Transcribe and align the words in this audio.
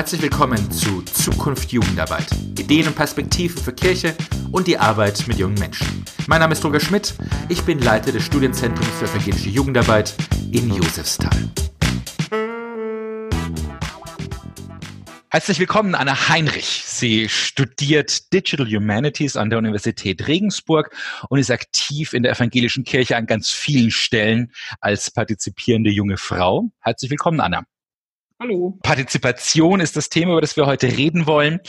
Herzlich 0.00 0.22
willkommen 0.22 0.70
zu 0.70 1.02
Zukunft 1.02 1.72
Jugendarbeit. 1.72 2.24
Ideen 2.58 2.86
und 2.86 2.96
Perspektiven 2.96 3.62
für 3.62 3.74
Kirche 3.74 4.14
und 4.50 4.66
die 4.66 4.78
Arbeit 4.78 5.28
mit 5.28 5.36
jungen 5.36 5.58
Menschen. 5.58 6.06
Mein 6.26 6.40
Name 6.40 6.54
ist 6.54 6.64
Roger 6.64 6.80
Schmidt. 6.80 7.12
Ich 7.50 7.60
bin 7.64 7.80
Leiter 7.80 8.10
des 8.10 8.24
Studienzentrums 8.24 8.88
für 8.98 9.04
evangelische 9.04 9.50
Jugendarbeit 9.50 10.14
in 10.52 10.74
Josefsthal. 10.74 11.50
Herzlich 15.28 15.58
willkommen, 15.58 15.94
Anna 15.94 16.30
Heinrich. 16.30 16.82
Sie 16.86 17.28
studiert 17.28 18.32
Digital 18.32 18.66
Humanities 18.66 19.36
an 19.36 19.50
der 19.50 19.58
Universität 19.58 20.26
Regensburg 20.26 20.96
und 21.28 21.38
ist 21.38 21.50
aktiv 21.50 22.14
in 22.14 22.22
der 22.22 22.32
evangelischen 22.32 22.84
Kirche 22.84 23.18
an 23.18 23.26
ganz 23.26 23.50
vielen 23.50 23.90
Stellen 23.90 24.50
als 24.80 25.10
partizipierende 25.10 25.90
junge 25.90 26.16
Frau. 26.16 26.70
Herzlich 26.80 27.10
willkommen, 27.10 27.40
Anna. 27.40 27.64
Hallo. 28.40 28.78
Partizipation 28.82 29.80
ist 29.80 29.96
das 29.96 30.08
Thema, 30.08 30.32
über 30.32 30.40
das 30.40 30.56
wir 30.56 30.64
heute 30.64 30.96
reden 30.96 31.26
wollen. 31.26 31.60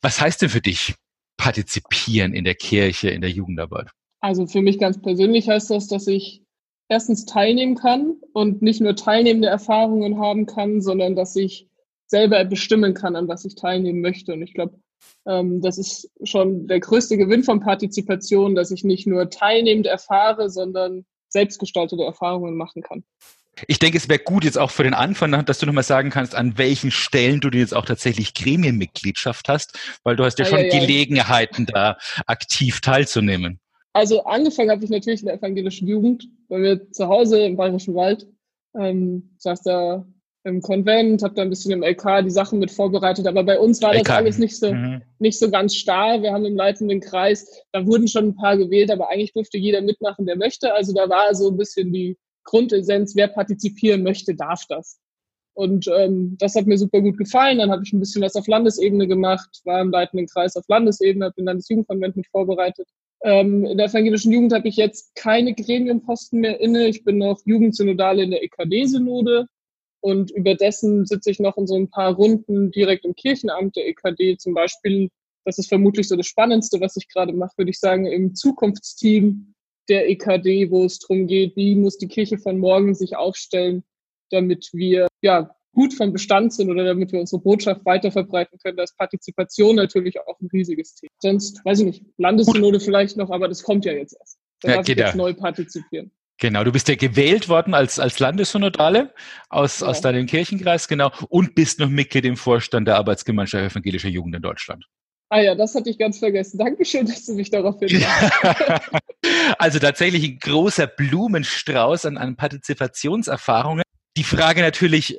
Was 0.00 0.18
heißt 0.18 0.40
denn 0.40 0.48
für 0.48 0.62
dich 0.62 0.94
partizipieren 1.36 2.32
in 2.32 2.44
der 2.44 2.54
Kirche, 2.54 3.10
in 3.10 3.20
der 3.20 3.28
Jugendarbeit? 3.28 3.90
Also 4.20 4.46
für 4.46 4.62
mich 4.62 4.78
ganz 4.78 5.00
persönlich 5.00 5.46
heißt 5.46 5.68
das, 5.68 5.88
dass 5.88 6.06
ich 6.06 6.42
erstens 6.88 7.26
teilnehmen 7.26 7.74
kann 7.74 8.16
und 8.32 8.62
nicht 8.62 8.80
nur 8.80 8.96
teilnehmende 8.96 9.48
Erfahrungen 9.48 10.18
haben 10.18 10.46
kann, 10.46 10.80
sondern 10.80 11.16
dass 11.16 11.36
ich 11.36 11.68
selber 12.06 12.42
bestimmen 12.46 12.94
kann, 12.94 13.14
an 13.14 13.28
was 13.28 13.44
ich 13.44 13.54
teilnehmen 13.54 14.00
möchte. 14.00 14.32
Und 14.32 14.40
ich 14.40 14.54
glaube, 14.54 14.78
ähm, 15.26 15.60
das 15.60 15.76
ist 15.76 16.10
schon 16.24 16.66
der 16.66 16.80
größte 16.80 17.18
Gewinn 17.18 17.44
von 17.44 17.60
Partizipation, 17.60 18.54
dass 18.54 18.70
ich 18.70 18.84
nicht 18.84 19.06
nur 19.06 19.28
teilnehmend 19.28 19.86
erfahre, 19.86 20.48
sondern 20.48 21.04
selbstgestaltete 21.28 22.04
Erfahrungen 22.04 22.56
machen 22.56 22.80
kann. 22.80 23.04
Ich 23.68 23.78
denke, 23.78 23.96
es 23.96 24.08
wäre 24.08 24.18
gut 24.18 24.44
jetzt 24.44 24.58
auch 24.58 24.70
für 24.70 24.82
den 24.82 24.94
Anfang, 24.94 25.44
dass 25.46 25.58
du 25.58 25.66
nochmal 25.66 25.84
sagen 25.84 26.10
kannst, 26.10 26.34
an 26.34 26.58
welchen 26.58 26.90
Stellen 26.90 27.40
du 27.40 27.48
jetzt 27.48 27.74
auch 27.74 27.86
tatsächlich 27.86 28.34
Gremienmitgliedschaft 28.34 29.48
hast, 29.48 29.78
weil 30.04 30.16
du 30.16 30.24
hast 30.24 30.38
ja, 30.38 30.44
ja 30.44 30.50
schon 30.50 30.58
ja, 30.60 30.66
ja. 30.66 30.80
Gelegenheiten, 30.80 31.66
da 31.66 31.96
aktiv 32.26 32.80
teilzunehmen. 32.80 33.60
Also 33.92 34.24
angefangen 34.24 34.70
habe 34.70 34.84
ich 34.84 34.90
natürlich 34.90 35.20
in 35.20 35.26
der 35.26 35.36
evangelischen 35.36 35.88
Jugend, 35.88 36.28
weil 36.48 36.62
wir 36.62 36.92
zu 36.92 37.08
Hause 37.08 37.40
im 37.40 37.56
Bayerischen 37.56 37.94
Wald 37.94 38.26
ähm, 38.78 39.30
saß 39.38 39.62
da 39.62 40.06
im 40.44 40.60
Konvent, 40.60 41.22
habe 41.22 41.34
da 41.34 41.42
ein 41.42 41.50
bisschen 41.50 41.72
im 41.72 41.82
LK 41.82 42.22
die 42.24 42.30
Sachen 42.30 42.58
mit 42.58 42.70
vorbereitet, 42.70 43.26
aber 43.26 43.42
bei 43.42 43.58
uns 43.58 43.82
war 43.82 43.92
das 43.92 44.02
LK. 44.02 44.10
alles 44.10 44.38
nicht 44.38 44.56
so, 44.56 44.72
mhm. 44.72 45.02
nicht 45.18 45.38
so 45.38 45.50
ganz 45.50 45.74
starr. 45.74 46.22
Wir 46.22 46.32
haben 46.32 46.44
im 46.44 46.56
leitenden 46.56 47.00
Kreis, 47.00 47.62
da 47.72 47.84
wurden 47.86 48.06
schon 48.06 48.26
ein 48.26 48.36
paar 48.36 48.56
gewählt, 48.56 48.90
aber 48.90 49.08
eigentlich 49.08 49.32
durfte 49.32 49.58
jeder 49.58 49.80
mitmachen, 49.80 50.26
der 50.26 50.36
möchte. 50.36 50.72
Also 50.72 50.92
da 50.94 51.08
war 51.08 51.34
so 51.34 51.50
ein 51.50 51.56
bisschen 51.56 51.92
die 51.92 52.16
Grundessenz, 52.46 53.14
wer 53.14 53.28
partizipieren 53.28 54.02
möchte, 54.02 54.34
darf 54.34 54.62
das. 54.68 54.98
Und 55.54 55.88
ähm, 55.88 56.36
das 56.38 56.54
hat 56.54 56.66
mir 56.66 56.76
super 56.76 57.00
gut 57.00 57.16
gefallen. 57.16 57.58
Dann 57.58 57.70
habe 57.70 57.82
ich 57.82 57.92
ein 57.92 58.00
bisschen 58.00 58.22
was 58.22 58.36
auf 58.36 58.46
Landesebene 58.46 59.06
gemacht, 59.06 59.60
war 59.64 59.80
im 59.80 59.90
leitenden 59.90 60.26
Kreis 60.26 60.54
auf 60.56 60.64
Landesebene, 60.68 61.26
habe 61.26 61.34
den 61.34 61.46
Landesjugendkonvent 61.46 62.16
mit 62.16 62.26
vorbereitet. 62.26 62.88
Ähm, 63.22 63.64
in 63.64 63.78
der 63.78 63.86
evangelischen 63.86 64.32
Jugend 64.32 64.52
habe 64.52 64.68
ich 64.68 64.76
jetzt 64.76 65.14
keine 65.14 65.54
Gremienposten 65.54 66.40
mehr 66.40 66.60
inne. 66.60 66.88
Ich 66.88 67.04
bin 67.04 67.18
noch 67.18 67.40
Jugendsynodale 67.46 68.22
in 68.22 68.32
der 68.32 68.42
EKD-Synode 68.42 69.46
und 70.00 70.30
überdessen 70.30 71.06
sitze 71.06 71.30
ich 71.30 71.40
noch 71.40 71.56
in 71.56 71.66
so 71.66 71.74
ein 71.74 71.88
paar 71.88 72.14
Runden 72.14 72.70
direkt 72.70 73.06
im 73.06 73.14
Kirchenamt 73.14 73.76
der 73.76 73.88
EKD. 73.88 74.36
Zum 74.36 74.52
Beispiel, 74.52 75.08
das 75.46 75.58
ist 75.58 75.68
vermutlich 75.68 76.06
so 76.06 76.16
das 76.16 76.26
Spannendste, 76.26 76.82
was 76.82 76.96
ich 76.96 77.08
gerade 77.08 77.32
mache, 77.32 77.56
würde 77.56 77.70
ich 77.70 77.80
sagen, 77.80 78.06
im 78.06 78.34
Zukunftsteam 78.34 79.54
der 79.88 80.08
EKD, 80.08 80.70
wo 80.70 80.84
es 80.84 80.98
darum 80.98 81.26
geht, 81.26 81.56
wie 81.56 81.74
muss 81.74 81.98
die 81.98 82.08
Kirche 82.08 82.38
von 82.38 82.58
morgen 82.58 82.94
sich 82.94 83.16
aufstellen, 83.16 83.84
damit 84.30 84.70
wir 84.72 85.06
ja 85.22 85.50
gut 85.76 85.92
vom 85.94 86.12
Bestand 86.12 86.52
sind 86.52 86.70
oder 86.70 86.84
damit 86.84 87.12
wir 87.12 87.20
unsere 87.20 87.40
Botschaft 87.40 87.84
weiterverbreiten 87.84 88.58
können. 88.58 88.76
Da 88.76 88.82
ist 88.82 88.96
Partizipation 88.96 89.76
natürlich 89.76 90.18
auch 90.20 90.40
ein 90.40 90.48
riesiges 90.52 90.94
Thema. 90.94 91.12
Sonst, 91.20 91.64
weiß 91.64 91.80
ich 91.80 91.84
nicht, 91.84 92.04
Landessynode 92.16 92.80
vielleicht 92.80 93.16
noch, 93.16 93.30
aber 93.30 93.46
das 93.46 93.62
kommt 93.62 93.84
ja 93.84 93.92
jetzt 93.92 94.16
erst. 94.18 94.38
Da 94.62 94.70
ja, 94.70 94.76
darf 94.76 94.88
ich 94.88 94.96
jetzt 94.96 95.16
neu 95.16 95.34
partizipieren. 95.34 96.10
Genau, 96.38 96.64
du 96.64 96.72
bist 96.72 96.88
ja 96.88 96.96
gewählt 96.96 97.48
worden 97.48 97.72
als, 97.74 97.98
als 97.98 98.18
Landessynodale 98.18 99.12
aus, 99.48 99.80
ja. 99.80 99.86
aus 99.86 100.00
deinem 100.00 100.26
Kirchenkreis, 100.26 100.86
genau, 100.88 101.10
und 101.28 101.54
bist 101.54 101.78
noch 101.78 101.88
Mitglied 101.88 102.26
im 102.26 102.36
Vorstand 102.36 102.88
der 102.88 102.96
Arbeitsgemeinschaft 102.96 103.72
Evangelischer 103.72 104.08
Jugend 104.08 104.34
in 104.34 104.42
Deutschland. 104.42 104.84
Ah 105.28 105.40
ja, 105.40 105.54
das 105.54 105.74
hatte 105.74 105.90
ich 105.90 105.98
ganz 105.98 106.18
vergessen. 106.18 106.58
Dankeschön, 106.58 107.06
dass 107.06 107.24
du 107.26 107.34
mich 107.34 107.50
darauf 107.50 107.78
hinweist. 107.80 108.32
also 109.58 109.78
tatsächlich 109.78 110.24
ein 110.24 110.38
großer 110.38 110.86
Blumenstrauß 110.86 112.06
an, 112.06 112.16
an 112.16 112.36
Partizipationserfahrungen. 112.36 113.82
Die 114.16 114.24
Frage 114.24 114.62
natürlich, 114.62 115.18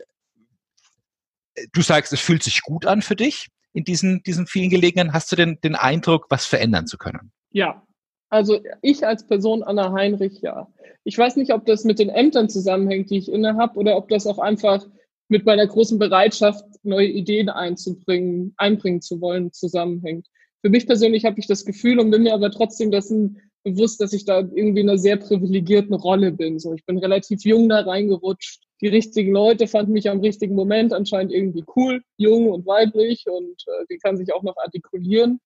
du 1.74 1.82
sagst, 1.82 2.14
es 2.14 2.20
fühlt 2.20 2.44
sich 2.44 2.62
gut 2.62 2.86
an 2.86 3.02
für 3.02 3.16
dich 3.16 3.48
in 3.74 3.84
diesen, 3.84 4.24
diesen 4.24 4.48
vielen 4.48 4.70
Gelegenheiten. 4.70 5.14
Hast 5.14 5.32
du 5.32 5.36
denn 5.36 5.60
den 5.64 5.76
Eindruck, 5.76 6.28
was 6.30 6.46
verändern 6.46 6.88
zu 6.88 6.98
können? 6.98 7.32
Ja, 7.52 7.86
also 8.30 8.60
ich 8.82 9.06
als 9.06 9.26
Person 9.26 9.64
Anna 9.64 9.94
Heinrich, 9.94 10.42
ja. 10.42 10.68
Ich 11.04 11.18
weiß 11.18 11.38
nicht, 11.38 11.54
ob 11.54 11.66
das 11.66 11.86
mit 11.86 12.00
den 12.00 12.10
Ämtern 12.10 12.50
zusammenhängt, 12.50 13.10
die 13.10 13.18
ich 13.18 13.32
inne 13.32 13.56
habe, 13.56 13.78
oder 13.78 13.96
ob 13.96 14.10
das 14.10 14.28
auch 14.28 14.40
einfach 14.40 14.86
mit 15.30 15.46
meiner 15.46 15.68
großen 15.68 16.00
Bereitschaft, 16.00 16.66
neue 16.84 17.08
Ideen 17.08 17.50
einzubringen, 17.50 18.54
einbringen 18.58 19.02
zu 19.02 19.22
wollen, 19.22 19.52
zusammenhängt. 19.54 20.28
Für 20.62 20.70
mich 20.70 20.88
persönlich 20.88 21.26
habe 21.26 21.40
ich 21.40 21.48
das 21.48 21.66
Gefühl 21.66 22.00
und 22.00 22.12
bin 22.12 22.24
mir 22.24 22.34
aber 22.34 22.52
trotzdem 22.52 22.92
dessen 22.92 23.40
bewusst, 23.74 24.02
dass 24.02 24.14
ich 24.14 24.26
da 24.26 24.40
irgendwie 24.40 24.82
in 24.82 24.90
einer 24.90 24.98
sehr 24.98 25.18
privilegierten 25.18 25.94
Rolle 25.94 26.32
bin. 26.32 26.60
So, 26.60 26.74
ich 26.74 26.86
bin 26.86 26.98
relativ 26.98 27.44
jung 27.44 27.70
da 27.70 27.82
reingerutscht. 27.82 28.62
Die 28.82 28.88
richtigen 28.88 29.32
Leute 29.32 29.68
fanden 29.68 29.94
mich 29.94 30.10
am 30.10 30.20
richtigen 30.20 30.56
Moment 30.56 30.94
anscheinend 30.94 31.32
irgendwie 31.32 31.64
cool, 31.76 32.02
jung 32.18 32.52
und 32.52 32.66
weiblich 32.66 33.26
und 33.28 33.64
äh, 33.68 33.86
die 33.90 33.98
kann 33.98 34.18
sich 34.18 34.34
auch 34.34 34.44
noch 34.44 34.56
artikulieren. 34.58 35.40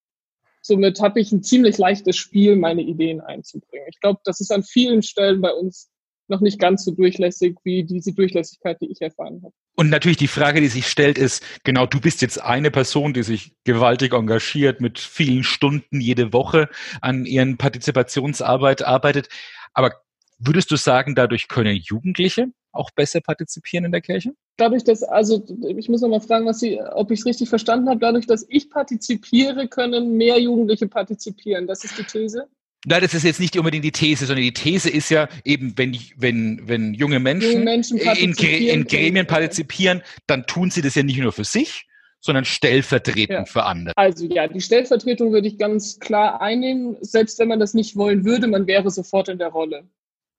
Somit 0.62 1.02
habe 1.02 1.20
ich 1.20 1.32
ein 1.32 1.42
ziemlich 1.42 1.78
leichtes 1.78 2.18
Spiel, 2.18 2.56
meine 2.56 2.82
Ideen 2.82 3.22
einzubringen. 3.22 3.88
Ich 3.90 4.00
glaube, 4.00 4.20
das 4.26 4.42
ist 4.42 4.52
an 4.52 4.64
vielen 4.64 5.02
Stellen 5.02 5.42
bei 5.42 5.54
uns 5.54 5.90
noch 6.32 6.42
nicht 6.42 6.60
ganz 6.60 6.84
so 6.84 6.92
durchlässig 6.92 7.58
wie 7.64 7.84
diese 7.84 8.14
Durchlässigkeit, 8.14 8.82
die 8.82 8.92
ich 8.92 9.02
erfahren 9.02 9.42
habe. 9.44 9.54
Und 9.76 9.90
natürlich 9.90 10.18
die 10.18 10.28
Frage, 10.28 10.62
die 10.62 10.68
sich 10.68 10.88
stellt, 10.88 11.18
ist, 11.18 11.44
genau, 11.64 11.86
du 11.86 12.02
bist 12.02 12.22
jetzt 12.22 12.42
eine 12.42 12.72
Person, 12.72 13.14
die 13.14 13.24
sich 13.24 13.54
gewaltig 13.64 14.14
engagiert, 14.14 14.82
mit 14.82 14.98
vielen 14.98 15.44
Stunden 15.44 16.02
jede 16.02 16.34
Woche 16.34 16.70
an 17.02 17.26
ihren 17.26 17.58
Partizipationsarbeit 17.58 18.82
arbeitet. 18.82 19.30
Aber 19.74 19.92
würdest 20.40 20.72
du 20.72 20.76
sagen, 20.76 21.14
dadurch 21.14 21.48
können 21.48 21.76
Jugendliche 21.76 22.48
auch 22.72 22.90
besser 22.92 23.22
partizipieren 23.22 23.86
in 23.86 23.92
der 23.92 24.02
Kirche? 24.02 24.32
Dadurch, 24.58 24.84
dass, 24.84 25.04
also 25.04 25.44
ich 25.68 25.90
muss 25.90 26.02
noch 26.02 26.10
mal 26.10 26.22
fragen, 26.22 26.46
was 26.46 26.60
Sie, 26.60 26.80
ob 26.82 27.12
ich 27.12 27.20
es 27.20 27.26
richtig 27.26 27.50
verstanden 27.50 27.90
habe, 27.90 28.00
dadurch, 28.00 28.28
dass 28.28 28.46
ich 28.50 28.70
partizipiere, 28.70 29.68
können 29.68 30.18
mehr 30.18 30.40
Jugendliche 30.40 30.88
partizipieren. 30.88 31.68
Das 31.68 31.84
ist 31.84 31.98
die 31.98 32.04
These? 32.04 32.48
Nein, 32.86 33.02
das 33.02 33.14
ist 33.14 33.24
jetzt 33.24 33.40
nicht 33.40 33.58
unbedingt 33.58 33.86
die 33.86 33.92
These, 33.92 34.26
sondern 34.26 34.44
die 34.44 34.54
These 34.54 34.90
ist 34.90 35.10
ja 35.10 35.30
eben, 35.46 35.78
wenn, 35.78 35.96
wenn, 36.18 36.62
wenn 36.68 36.94
junge 36.96 37.20
Menschen, 37.20 37.52
junge 37.52 37.64
Menschen 37.64 37.98
in, 37.98 38.34
in, 38.34 38.86
Gremien 38.86 39.28
partizipieren, 39.28 40.02
dann 40.26 40.48
tun 40.48 40.72
sie 40.72 40.82
das 40.82 40.96
ja 40.96 41.04
nicht 41.04 41.20
nur 41.20 41.32
für 41.32 41.44
sich, 41.44 41.88
sondern 42.20 42.44
stellvertretend 42.44 43.30
ja. 43.30 43.46
für 43.46 43.66
andere. 43.66 43.94
Also 43.98 44.26
ja, 44.26 44.48
die 44.48 44.62
Stellvertretung 44.62 45.32
würde 45.32 45.48
ich 45.48 45.60
ganz 45.60 46.00
klar 46.00 46.42
einnehmen. 46.42 46.98
Selbst 47.02 47.38
wenn 47.38 47.50
man 47.50 47.60
das 47.60 47.76
nicht 47.76 47.96
wollen 47.96 48.26
würde, 48.26 48.48
man 48.48 48.66
wäre 48.66 48.90
sofort 48.90 49.30
in 49.30 49.38
der 49.38 49.50
Rolle. 49.50 49.88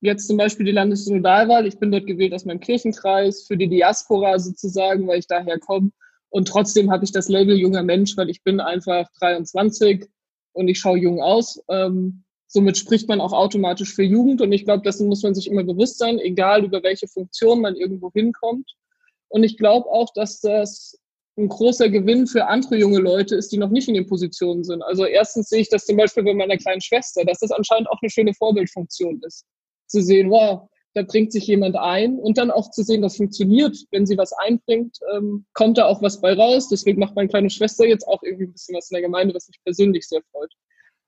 Jetzt 0.00 0.26
zum 0.26 0.36
Beispiel 0.36 0.66
die 0.66 0.72
Landessynodalwahl. 0.72 1.64
Ich 1.66 1.78
bin 1.78 1.92
dort 1.92 2.08
gewählt 2.08 2.34
aus 2.34 2.44
meinem 2.44 2.58
Kirchenkreis 2.58 3.44
für 3.46 3.56
die 3.56 3.68
Diaspora 3.68 4.40
sozusagen, 4.40 5.06
weil 5.06 5.20
ich 5.20 5.28
daher 5.28 5.60
komme. 5.60 5.92
Und 6.28 6.48
trotzdem 6.48 6.90
habe 6.90 7.04
ich 7.04 7.12
das 7.12 7.28
Label 7.28 7.56
junger 7.56 7.84
Mensch, 7.84 8.16
weil 8.16 8.30
ich 8.30 8.42
bin 8.42 8.58
einfach 8.58 9.06
23 9.20 10.06
und 10.54 10.66
ich 10.66 10.80
schaue 10.80 10.98
jung 10.98 11.20
aus. 11.20 11.62
Ähm, 11.68 12.24
somit 12.52 12.76
spricht 12.76 13.08
man 13.08 13.20
auch 13.20 13.32
automatisch 13.32 13.94
für 13.94 14.02
Jugend. 14.02 14.42
Und 14.42 14.52
ich 14.52 14.64
glaube, 14.64 14.82
dessen 14.82 15.08
muss 15.08 15.22
man 15.22 15.34
sich 15.34 15.50
immer 15.50 15.64
bewusst 15.64 15.98
sein, 15.98 16.18
egal 16.18 16.64
über 16.64 16.82
welche 16.82 17.08
Funktion 17.08 17.60
man 17.60 17.76
irgendwo 17.76 18.10
hinkommt. 18.12 18.70
Und 19.28 19.42
ich 19.42 19.56
glaube 19.56 19.88
auch, 19.90 20.12
dass 20.14 20.40
das 20.40 20.98
ein 21.38 21.48
großer 21.48 21.88
Gewinn 21.88 22.26
für 22.26 22.46
andere 22.46 22.76
junge 22.76 22.98
Leute 22.98 23.34
ist, 23.36 23.52
die 23.52 23.56
noch 23.56 23.70
nicht 23.70 23.88
in 23.88 23.94
den 23.94 24.06
Positionen 24.06 24.64
sind. 24.64 24.82
Also 24.82 25.06
erstens 25.06 25.48
sehe 25.48 25.62
ich 25.62 25.70
das 25.70 25.86
zum 25.86 25.96
Beispiel 25.96 26.24
bei 26.24 26.34
meiner 26.34 26.58
kleinen 26.58 26.82
Schwester, 26.82 27.24
dass 27.24 27.38
das 27.38 27.50
anscheinend 27.50 27.88
auch 27.88 27.98
eine 28.02 28.10
schöne 28.10 28.34
Vorbildfunktion 28.34 29.22
ist 29.26 29.46
zu 29.86 30.02
sehen, 30.02 30.30
wow, 30.30 30.68
da 30.94 31.02
bringt 31.02 31.32
sich 31.32 31.46
jemand 31.46 31.76
ein 31.76 32.18
und 32.18 32.36
dann 32.36 32.50
auch 32.50 32.70
zu 32.70 32.82
sehen, 32.82 33.00
das 33.00 33.16
funktioniert. 33.16 33.78
Wenn 33.90 34.04
sie 34.04 34.18
was 34.18 34.34
einbringt, 34.34 34.98
ähm, 35.14 35.46
kommt 35.54 35.78
da 35.78 35.86
auch 35.86 36.02
was 36.02 36.20
bei 36.20 36.34
raus. 36.34 36.68
Deswegen 36.68 37.00
macht 37.00 37.14
meine 37.14 37.28
kleine 37.28 37.48
Schwester 37.48 37.86
jetzt 37.86 38.06
auch 38.06 38.22
irgendwie 38.22 38.44
ein 38.44 38.52
bisschen 38.52 38.76
was 38.76 38.90
in 38.90 38.96
der 38.96 39.02
Gemeinde, 39.02 39.34
was 39.34 39.48
mich 39.48 39.58
persönlich 39.64 40.06
sehr 40.06 40.20
freut. 40.32 40.52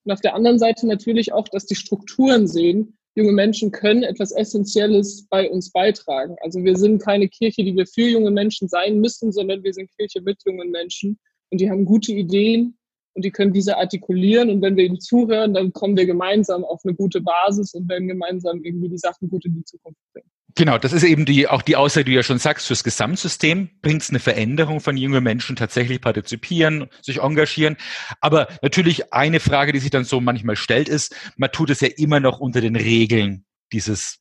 Und 0.05 0.13
auf 0.13 0.21
der 0.21 0.35
anderen 0.35 0.59
Seite 0.59 0.87
natürlich 0.87 1.33
auch, 1.33 1.49
dass 1.49 1.67
die 1.67 1.75
Strukturen 1.75 2.47
sehen, 2.47 2.97
junge 3.15 3.33
Menschen 3.33 3.71
können 3.71 4.03
etwas 4.03 4.33
Essentielles 4.33 5.27
bei 5.31 5.49
uns 5.49 5.71
beitragen. 5.71 6.37
Also 6.43 6.63
wir 6.63 6.77
sind 6.77 7.01
keine 7.01 7.29
Kirche, 7.29 7.65
die 7.65 7.77
wir 7.77 7.87
für 7.87 8.09
junge 8.09 8.31
Menschen 8.31 8.69
sein 8.69 9.01
müssen, 9.01 9.33
sondern 9.33 9.63
wir 9.63 9.73
sind 9.73 9.91
Kirche 9.97 10.21
mit 10.21 10.43
jungen 10.45 10.71
Menschen 10.71 11.19
und 11.51 11.61
die 11.61 11.71
haben 11.71 11.85
gute 11.85 12.13
Ideen 12.13 12.77
und 13.15 13.25
die 13.25 13.31
können 13.31 13.53
diese 13.53 13.77
artikulieren 13.77 14.51
und 14.51 14.63
wenn 14.63 14.77
wir 14.77 14.85
ihnen 14.85 15.01
zuhören, 15.01 15.55
dann 15.55 15.73
kommen 15.73 15.97
wir 15.97 16.07
gemeinsam 16.07 16.65
auf 16.65 16.81
eine 16.85 16.95
gute 16.95 17.21
Basis 17.21 17.75
und 17.75 17.89
werden 17.89 18.09
gemeinsam 18.09 18.63
irgendwie 18.65 18.89
die 18.89 18.99
Sachen 18.99 19.31
gut 19.31 19.45
in 19.45 19.55
die 19.55 19.65
Zukunft 19.65 20.01
bringen. 20.13 20.31
Genau, 20.57 20.79
das 20.79 20.93
ist 20.93 21.03
eben 21.03 21.25
die, 21.25 21.49
auch 21.49 21.63
die 21.63 21.75
Aussage, 21.75 22.05
die 22.05 22.13
du 22.13 22.17
ja 22.17 22.23
schon 22.23 22.39
sagst, 22.39 22.69
fürs 22.69 22.85
Gesamtsystem 22.85 23.71
bringt 23.83 24.03
es 24.03 24.11
eine 24.11 24.21
Veränderung 24.21 24.81
von 24.81 24.97
jungen 24.97 25.25
Menschen 25.25 25.57
tatsächlich 25.57 26.01
partizipieren, 26.01 26.89
sich 27.03 27.19
engagieren. 27.19 27.77
Aber 28.21 28.47
natürlich 28.63 29.13
eine 29.13 29.41
Frage, 29.41 29.73
die 29.73 29.81
sich 29.81 29.91
dann 29.91 30.05
so 30.05 30.21
manchmal 30.21 30.55
stellt, 30.55 30.89
ist, 30.89 31.17
man 31.37 31.51
tut 31.51 31.71
es 31.71 31.81
ja 31.81 31.89
immer 31.97 32.21
noch 32.21 32.39
unter 32.39 32.61
den 32.61 32.77
Regeln 32.77 33.45
dieses 33.73 34.21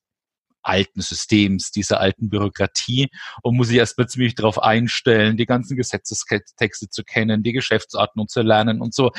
alten 0.64 1.02
Systems, 1.02 1.72
dieser 1.72 2.00
alten 2.00 2.30
Bürokratie 2.30 3.10
und 3.44 3.56
muss 3.56 3.68
sich 3.68 3.78
erstmal 3.78 4.08
ziemlich 4.08 4.34
darauf 4.34 4.58
einstellen, 4.58 5.38
die 5.38 5.46
ganzen 5.46 5.78
Gesetzestexte 5.78 6.90
zu 6.90 7.04
kennen, 7.04 7.44
die 7.44 7.54
Geschäftsordnung 7.54 8.28
zu 8.28 8.42
lernen 8.42 8.82
und 8.82 8.96
so. 8.96 9.12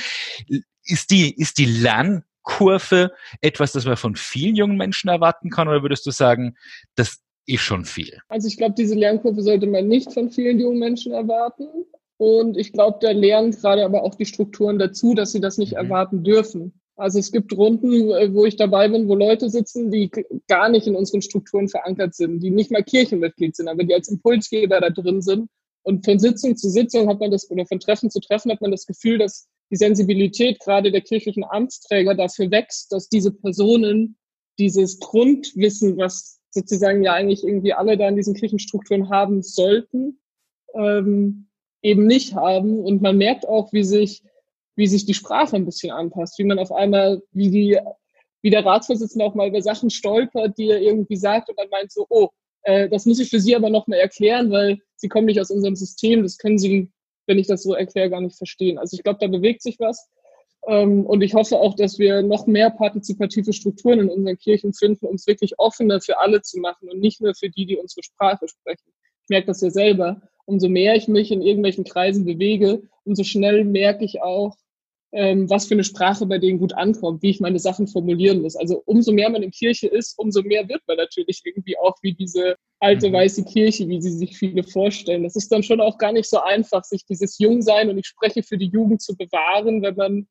Ist 0.82 1.10
die, 1.10 1.32
ist 1.32 1.58
die 1.58 1.66
Lern 1.66 2.24
Kurve 2.44 3.10
etwas, 3.40 3.72
das 3.72 3.84
man 3.84 3.96
von 3.96 4.14
vielen 4.14 4.54
jungen 4.54 4.76
Menschen 4.76 5.08
erwarten 5.08 5.50
kann? 5.50 5.66
Oder 5.66 5.82
würdest 5.82 6.06
du 6.06 6.12
sagen, 6.12 6.54
das 6.94 7.18
ist 7.46 7.62
schon 7.62 7.84
viel? 7.84 8.20
Also 8.28 8.46
ich 8.46 8.56
glaube, 8.56 8.74
diese 8.78 8.94
Lernkurve 8.94 9.42
sollte 9.42 9.66
man 9.66 9.88
nicht 9.88 10.12
von 10.12 10.30
vielen 10.30 10.60
jungen 10.60 10.78
Menschen 10.78 11.12
erwarten. 11.12 11.66
Und 12.16 12.56
ich 12.56 12.72
glaube, 12.72 12.98
da 13.00 13.10
lernen 13.10 13.50
gerade 13.50 13.84
aber 13.84 14.04
auch 14.04 14.14
die 14.14 14.26
Strukturen 14.26 14.78
dazu, 14.78 15.14
dass 15.14 15.32
sie 15.32 15.40
das 15.40 15.58
nicht 15.58 15.72
mhm. 15.72 15.78
erwarten 15.78 16.22
dürfen. 16.22 16.80
Also 16.96 17.18
es 17.18 17.32
gibt 17.32 17.52
Runden, 17.56 17.90
wo 18.34 18.44
ich 18.44 18.54
dabei 18.54 18.88
bin, 18.88 19.08
wo 19.08 19.16
Leute 19.16 19.50
sitzen, 19.50 19.90
die 19.90 20.10
gar 20.46 20.68
nicht 20.68 20.86
in 20.86 20.94
unseren 20.94 21.22
Strukturen 21.22 21.68
verankert 21.68 22.14
sind, 22.14 22.38
die 22.40 22.50
nicht 22.50 22.70
mal 22.70 22.84
Kirchenmitglied 22.84 23.56
sind, 23.56 23.66
aber 23.66 23.82
die 23.82 23.94
als 23.94 24.08
Impulsgeber 24.08 24.80
da 24.80 24.90
drin 24.90 25.20
sind. 25.20 25.48
Und 25.82 26.04
von 26.04 26.20
Sitzung 26.20 26.56
zu 26.56 26.70
Sitzung 26.70 27.08
hat 27.08 27.18
man 27.18 27.32
das, 27.32 27.50
oder 27.50 27.66
von 27.66 27.80
Treffen 27.80 28.10
zu 28.10 28.20
Treffen 28.20 28.52
hat 28.52 28.60
man 28.60 28.70
das 28.70 28.86
Gefühl, 28.86 29.18
dass 29.18 29.48
die 29.70 29.76
Sensibilität 29.76 30.60
gerade 30.60 30.92
der 30.92 31.00
kirchlichen 31.00 31.44
Amtsträger 31.44 32.14
dafür 32.14 32.50
wächst, 32.50 32.92
dass 32.92 33.08
diese 33.08 33.32
Personen 33.32 34.16
dieses 34.58 35.00
Grundwissen, 35.00 35.96
was 35.96 36.40
sozusagen 36.50 37.02
ja 37.02 37.14
eigentlich 37.14 37.44
irgendwie 37.44 37.72
alle 37.72 37.96
da 37.96 38.08
in 38.08 38.16
diesen 38.16 38.34
Kirchenstrukturen 38.34 39.10
haben 39.10 39.42
sollten, 39.42 40.20
ähm, 40.74 41.48
eben 41.82 42.06
nicht 42.06 42.34
haben. 42.34 42.78
Und 42.78 43.02
man 43.02 43.18
merkt 43.18 43.46
auch, 43.46 43.72
wie 43.72 43.84
sich, 43.84 44.22
wie 44.76 44.86
sich 44.86 45.04
die 45.06 45.14
Sprache 45.14 45.56
ein 45.56 45.66
bisschen 45.66 45.90
anpasst, 45.90 46.38
wie 46.38 46.44
man 46.44 46.58
auf 46.58 46.72
einmal, 46.72 47.22
wie 47.32 47.50
die, 47.50 47.78
wie 48.42 48.50
der 48.50 48.64
Ratsvorsitzende 48.64 49.24
auch 49.24 49.34
mal 49.34 49.48
über 49.48 49.62
Sachen 49.62 49.90
stolpert, 49.90 50.56
die 50.58 50.68
er 50.68 50.80
irgendwie 50.80 51.16
sagt 51.16 51.48
und 51.48 51.58
dann 51.58 51.68
meint 51.70 51.90
so, 51.90 52.06
oh, 52.08 52.28
äh, 52.62 52.88
das 52.88 53.06
muss 53.06 53.18
ich 53.18 53.30
für 53.30 53.40
Sie 53.40 53.56
aber 53.56 53.70
nochmal 53.70 53.98
erklären, 53.98 54.50
weil 54.50 54.78
Sie 54.96 55.08
kommen 55.08 55.26
nicht 55.26 55.40
aus 55.40 55.50
unserem 55.50 55.76
System, 55.76 56.22
das 56.22 56.38
können 56.38 56.58
Sie 56.58 56.90
wenn 57.26 57.38
ich 57.38 57.46
das 57.46 57.62
so 57.62 57.74
erkläre, 57.74 58.10
gar 58.10 58.20
nicht 58.20 58.36
verstehen. 58.36 58.78
Also 58.78 58.96
ich 58.96 59.02
glaube, 59.02 59.18
da 59.20 59.26
bewegt 59.26 59.62
sich 59.62 59.78
was. 59.78 60.08
Ähm, 60.66 61.04
und 61.04 61.22
ich 61.22 61.34
hoffe 61.34 61.56
auch, 61.56 61.74
dass 61.74 61.98
wir 61.98 62.22
noch 62.22 62.46
mehr 62.46 62.70
partizipative 62.70 63.52
Strukturen 63.52 64.00
in 64.00 64.10
unseren 64.10 64.38
Kirchen 64.38 64.72
finden, 64.72 65.06
um 65.06 65.16
es 65.16 65.26
wirklich 65.26 65.58
offener 65.58 66.00
für 66.00 66.18
alle 66.18 66.42
zu 66.42 66.58
machen 66.58 66.88
und 66.90 67.00
nicht 67.00 67.20
nur 67.20 67.34
für 67.34 67.50
die, 67.50 67.66
die 67.66 67.76
unsere 67.76 68.02
Sprache 68.02 68.48
sprechen. 68.48 68.92
Ich 69.22 69.28
merke 69.28 69.48
das 69.48 69.60
ja 69.60 69.70
selber. 69.70 70.22
Umso 70.46 70.68
mehr 70.68 70.94
ich 70.94 71.08
mich 71.08 71.30
in 71.30 71.40
irgendwelchen 71.40 71.84
Kreisen 71.84 72.26
bewege, 72.26 72.82
umso 73.04 73.24
schnell 73.24 73.64
merke 73.64 74.04
ich 74.04 74.22
auch, 74.22 74.56
ähm, 75.14 75.48
was 75.48 75.66
für 75.66 75.74
eine 75.74 75.84
Sprache 75.84 76.26
bei 76.26 76.38
denen 76.38 76.58
gut 76.58 76.74
ankommt, 76.74 77.22
wie 77.22 77.30
ich 77.30 77.40
meine 77.40 77.60
Sachen 77.60 77.86
formulieren 77.86 78.42
muss. 78.42 78.56
Also 78.56 78.82
umso 78.84 79.12
mehr 79.12 79.30
man 79.30 79.44
in 79.44 79.52
Kirche 79.52 79.86
ist, 79.86 80.18
umso 80.18 80.42
mehr 80.42 80.68
wird 80.68 80.82
man 80.88 80.96
natürlich 80.96 81.40
irgendwie 81.44 81.78
auch 81.78 81.94
wie 82.02 82.14
diese 82.14 82.56
alte 82.80 83.08
mhm. 83.08 83.12
weiße 83.14 83.44
Kirche, 83.44 83.88
wie 83.88 84.02
sie 84.02 84.10
sich 84.10 84.36
viele 84.36 84.64
vorstellen. 84.64 85.22
Das 85.22 85.36
ist 85.36 85.52
dann 85.52 85.62
schon 85.62 85.80
auch 85.80 85.98
gar 85.98 86.12
nicht 86.12 86.28
so 86.28 86.40
einfach, 86.40 86.82
sich 86.82 87.04
dieses 87.06 87.38
Jungsein 87.38 87.88
und 87.88 87.98
ich 87.98 88.06
spreche 88.06 88.42
für 88.42 88.58
die 88.58 88.68
Jugend 88.68 89.02
zu 89.02 89.16
bewahren, 89.16 89.82
wenn 89.82 89.94
man 89.94 90.26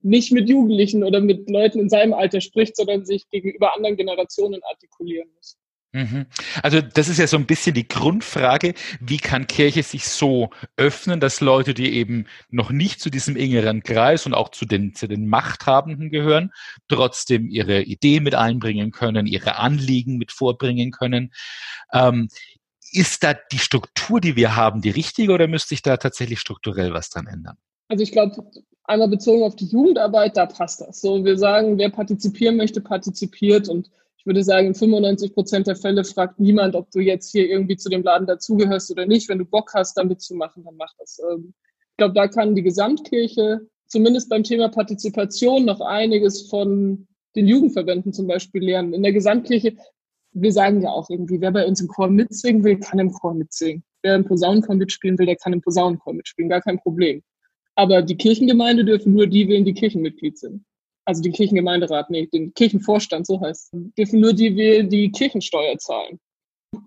nicht 0.00 0.32
mit 0.32 0.48
Jugendlichen 0.48 1.04
oder 1.04 1.20
mit 1.20 1.48
Leuten 1.48 1.78
in 1.78 1.90
seinem 1.90 2.14
Alter 2.14 2.40
spricht, 2.40 2.76
sondern 2.76 3.04
sich 3.04 3.28
gegenüber 3.28 3.76
anderen 3.76 3.96
Generationen 3.96 4.60
artikulieren 4.64 5.28
muss. 5.36 5.58
Mhm. 5.92 6.24
Also 6.62 6.80
das 6.80 7.08
ist 7.08 7.18
ja 7.18 7.26
so 7.26 7.36
ein 7.36 7.46
bisschen 7.46 7.74
die 7.74 7.86
Grundfrage, 7.86 8.72
wie 9.00 9.18
kann 9.18 9.46
Kirche 9.46 9.82
sich 9.82 10.06
so 10.06 10.48
öffnen, 10.76 11.20
dass 11.20 11.42
Leute, 11.42 11.74
die 11.74 11.92
eben 11.94 12.26
noch 12.48 12.70
nicht 12.70 13.00
zu 13.00 13.10
diesem 13.10 13.36
engeren 13.36 13.82
Kreis 13.82 14.24
und 14.24 14.32
auch 14.32 14.48
zu 14.48 14.64
den, 14.64 14.94
zu 14.94 15.06
den 15.06 15.28
Machthabenden 15.28 16.10
gehören, 16.10 16.50
trotzdem 16.88 17.48
ihre 17.50 17.82
Ideen 17.82 18.24
mit 18.24 18.34
einbringen 18.34 18.90
können, 18.90 19.26
ihre 19.26 19.56
Anliegen 19.56 20.16
mit 20.16 20.32
vorbringen 20.32 20.92
können. 20.92 21.30
Ähm, 21.92 22.28
ist 22.92 23.22
da 23.22 23.34
die 23.34 23.58
Struktur, 23.58 24.20
die 24.20 24.36
wir 24.36 24.56
haben, 24.56 24.80
die 24.80 24.90
richtige 24.90 25.32
oder 25.32 25.46
müsste 25.46 25.70
sich 25.70 25.82
da 25.82 25.98
tatsächlich 25.98 26.40
strukturell 26.40 26.94
was 26.94 27.10
dran 27.10 27.26
ändern? 27.26 27.56
Also 27.88 28.02
ich 28.02 28.12
glaube, 28.12 28.50
einmal 28.84 29.08
bezogen 29.08 29.42
auf 29.42 29.56
die 29.56 29.66
Jugendarbeit, 29.66 30.38
da 30.38 30.46
passt 30.46 30.80
das. 30.80 31.02
So, 31.02 31.22
wir 31.22 31.36
sagen, 31.36 31.76
wer 31.76 31.90
partizipieren 31.90 32.56
möchte, 32.56 32.80
partizipiert 32.80 33.68
und 33.68 33.90
ich 34.22 34.26
würde 34.26 34.44
sagen, 34.44 34.68
in 34.68 34.74
95 34.76 35.34
Prozent 35.34 35.66
der 35.66 35.74
Fälle 35.74 36.04
fragt 36.04 36.38
niemand, 36.38 36.76
ob 36.76 36.88
du 36.92 37.00
jetzt 37.00 37.32
hier 37.32 37.50
irgendwie 37.50 37.76
zu 37.76 37.88
dem 37.88 38.04
Laden 38.04 38.24
dazugehörst 38.24 38.88
oder 38.92 39.04
nicht. 39.04 39.28
Wenn 39.28 39.38
du 39.38 39.44
Bock 39.44 39.72
hast, 39.74 39.94
da 39.94 40.04
mitzumachen, 40.04 40.62
dann 40.62 40.76
mach 40.76 40.92
das. 40.96 41.20
Ähm, 41.28 41.54
ich 41.90 41.96
glaube, 41.96 42.14
da 42.14 42.28
kann 42.28 42.54
die 42.54 42.62
Gesamtkirche 42.62 43.62
zumindest 43.88 44.28
beim 44.28 44.44
Thema 44.44 44.68
Partizipation 44.68 45.64
noch 45.64 45.80
einiges 45.80 46.48
von 46.48 47.08
den 47.34 47.48
Jugendverbänden 47.48 48.12
zum 48.12 48.28
Beispiel 48.28 48.62
lernen. 48.62 48.94
In 48.94 49.02
der 49.02 49.12
Gesamtkirche, 49.12 49.74
wir 50.34 50.52
sagen 50.52 50.82
ja 50.82 50.90
auch 50.90 51.10
irgendwie, 51.10 51.40
wer 51.40 51.50
bei 51.50 51.66
uns 51.66 51.80
im 51.80 51.88
Chor 51.88 52.06
mitsingen 52.06 52.62
will, 52.62 52.78
kann 52.78 53.00
im 53.00 53.10
Chor 53.10 53.34
mitsingen. 53.34 53.82
Wer 54.02 54.14
im 54.14 54.24
Posaunenchor 54.24 54.76
mitspielen 54.76 55.18
will, 55.18 55.26
der 55.26 55.36
kann 55.36 55.52
im 55.52 55.62
Posaunenchor 55.62 56.12
mitspielen, 56.12 56.48
gar 56.48 56.62
kein 56.62 56.78
Problem. 56.78 57.24
Aber 57.74 58.02
die 58.02 58.16
Kirchengemeinde 58.16 58.84
dürfen 58.84 59.14
nur 59.14 59.26
die 59.26 59.48
wählen, 59.48 59.64
die 59.64 59.74
Kirchenmitglied 59.74 60.38
sind 60.38 60.64
also 61.04 61.22
den 61.22 61.32
Kirchengemeinderat, 61.32 62.10
nee, 62.10 62.26
den 62.26 62.54
Kirchenvorstand, 62.54 63.26
so 63.26 63.40
heißt 63.40 63.74
es, 63.74 63.80
dürfen 63.96 64.20
nur 64.20 64.32
die 64.32 64.56
wählen, 64.56 64.88
die 64.88 65.10
Kirchensteuer 65.10 65.76
zahlen. 65.78 66.20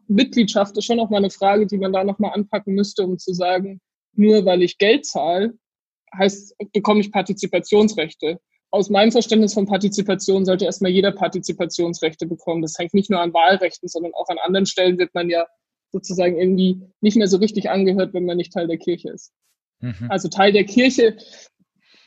Mitgliedschaft 0.08 0.78
ist 0.78 0.86
schon 0.86 0.98
noch 0.98 1.10
mal 1.10 1.18
eine 1.18 1.30
Frage, 1.30 1.68
die 1.68 1.78
man 1.78 1.94
da 1.94 2.04
noch 2.04 2.20
mal 2.20 2.30
anpacken 2.30 2.74
müsste, 2.74 3.04
um 3.04 3.18
zu 3.18 3.34
sagen, 3.34 3.80
nur 4.14 4.46
weil 4.46 4.64
ich 4.64 4.78
Geld 4.78 5.06
zahle, 5.06 5.54
heißt, 6.18 6.56
bekomme 6.74 7.02
ich 7.02 7.12
Partizipationsrechte. 7.12 8.40
Aus 8.72 8.90
meinem 8.90 9.12
Verständnis 9.12 9.54
von 9.54 9.66
Partizipation 9.66 10.46
sollte 10.46 10.66
erstmal 10.66 10.92
jeder 10.92 11.12
Partizipationsrechte 11.12 12.26
bekommen. 12.26 12.62
Das 12.62 12.78
hängt 12.78 12.94
nicht 12.94 13.10
nur 13.10 13.22
an 13.22 13.34
Wahlrechten, 13.34 13.88
sondern 13.88 14.14
auch 14.16 14.28
an 14.28 14.38
anderen 14.40 14.66
Stellen 14.66 14.98
wird 14.98 15.14
man 15.14 15.30
ja 15.30 15.46
sozusagen 15.92 16.38
irgendwie 16.38 16.82
nicht 17.00 17.16
mehr 17.16 17.28
so 17.28 17.38
richtig 17.38 17.70
angehört, 17.70 18.14
wenn 18.14 18.26
man 18.26 18.38
nicht 18.38 18.52
Teil 18.52 18.68
der 18.68 18.78
Kirche 18.78 19.12
ist. 19.12 19.32
Mhm. 19.80 20.08
Also 20.10 20.28
Teil 20.30 20.52
der 20.52 20.66
Kirche 20.66 21.18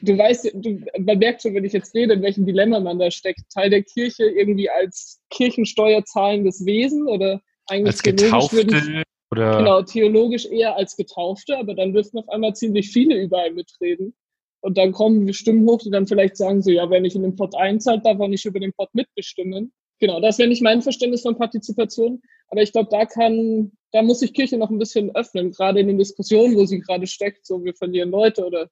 du 0.01 0.17
weißt, 0.17 0.53
du, 0.55 0.81
man 0.99 1.19
merkt 1.19 1.43
schon, 1.43 1.55
wenn 1.55 1.65
ich 1.65 1.73
jetzt 1.73 1.95
rede, 1.95 2.15
in 2.15 2.23
welchem 2.23 2.47
Dilemma 2.47 2.81
man 2.81 2.99
da 2.99 3.11
steckt. 3.11 3.51
Teil 3.53 3.71
der 3.71 3.83
Kirche 3.83 4.25
irgendwie 4.25 4.71
als 4.71 5.21
Kirchensteuer 5.31 6.05
zahlendes 6.05 6.65
Wesen 6.65 7.07
oder 7.09 7.41
eigentlich 7.69 7.95
als 7.95 8.03
Getaufte 8.03 9.05
oder 9.31 9.59
genau 9.59 9.83
theologisch 9.83 10.47
eher 10.47 10.77
als 10.77 10.97
Getaufte, 10.97 11.59
aber 11.59 11.75
dann 11.75 11.93
dürfen 11.93 12.19
auf 12.19 12.29
einmal 12.31 12.55
ziemlich 12.55 12.91
viele 12.91 13.21
überall 13.21 13.53
mitreden. 13.53 14.15
Und 14.61 14.77
dann 14.77 14.93
kommen 14.93 15.33
Stimmen 15.33 15.69
hoch, 15.69 15.79
die 15.79 15.91
dann 15.91 16.07
vielleicht 16.07 16.37
sagen 16.37 16.63
so, 16.63 16.71
ja, 16.71 16.91
wenn 16.91 17.05
ich 17.05 17.15
in 17.15 17.23
den 17.23 17.37
Pott 17.37 17.55
einzahlt, 17.55 18.05
darf 18.05 18.19
auch 18.19 18.29
nicht 18.29 18.45
über 18.45 18.59
den 18.59 18.73
Pott 18.73 18.89
mitbestimmen. 18.93 19.73
Genau, 20.01 20.21
das 20.21 20.39
wäre 20.39 20.49
nicht 20.49 20.63
mein 20.63 20.83
Verständnis 20.83 21.23
von 21.23 21.37
Partizipation. 21.37 22.21
Aber 22.49 22.63
ich 22.63 22.73
glaube, 22.73 22.89
da 22.91 23.05
kann, 23.05 23.73
da 23.93 24.03
muss 24.03 24.21
sich 24.21 24.33
Kirche 24.33 24.57
noch 24.57 24.71
ein 24.71 24.79
bisschen 24.79 25.15
öffnen, 25.15 25.53
gerade 25.53 25.81
in 25.81 25.87
den 25.87 25.99
Diskussionen, 25.99 26.57
wo 26.57 26.65
sie 26.65 26.81
gerade 26.81 27.07
steckt, 27.07 27.47
so 27.47 27.65
wir 27.65 27.75
verlieren 27.75 28.11
Leute 28.11 28.45
oder 28.45 28.69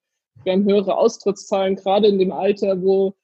wir 0.46 0.52
haben 0.52 0.64
höhere 0.64 0.96
Austrittszahlen, 0.96 1.76
gerade 1.76 2.06
in 2.06 2.18
dem 2.18 2.32
Alter, 2.32 2.80
wo 2.80 3.14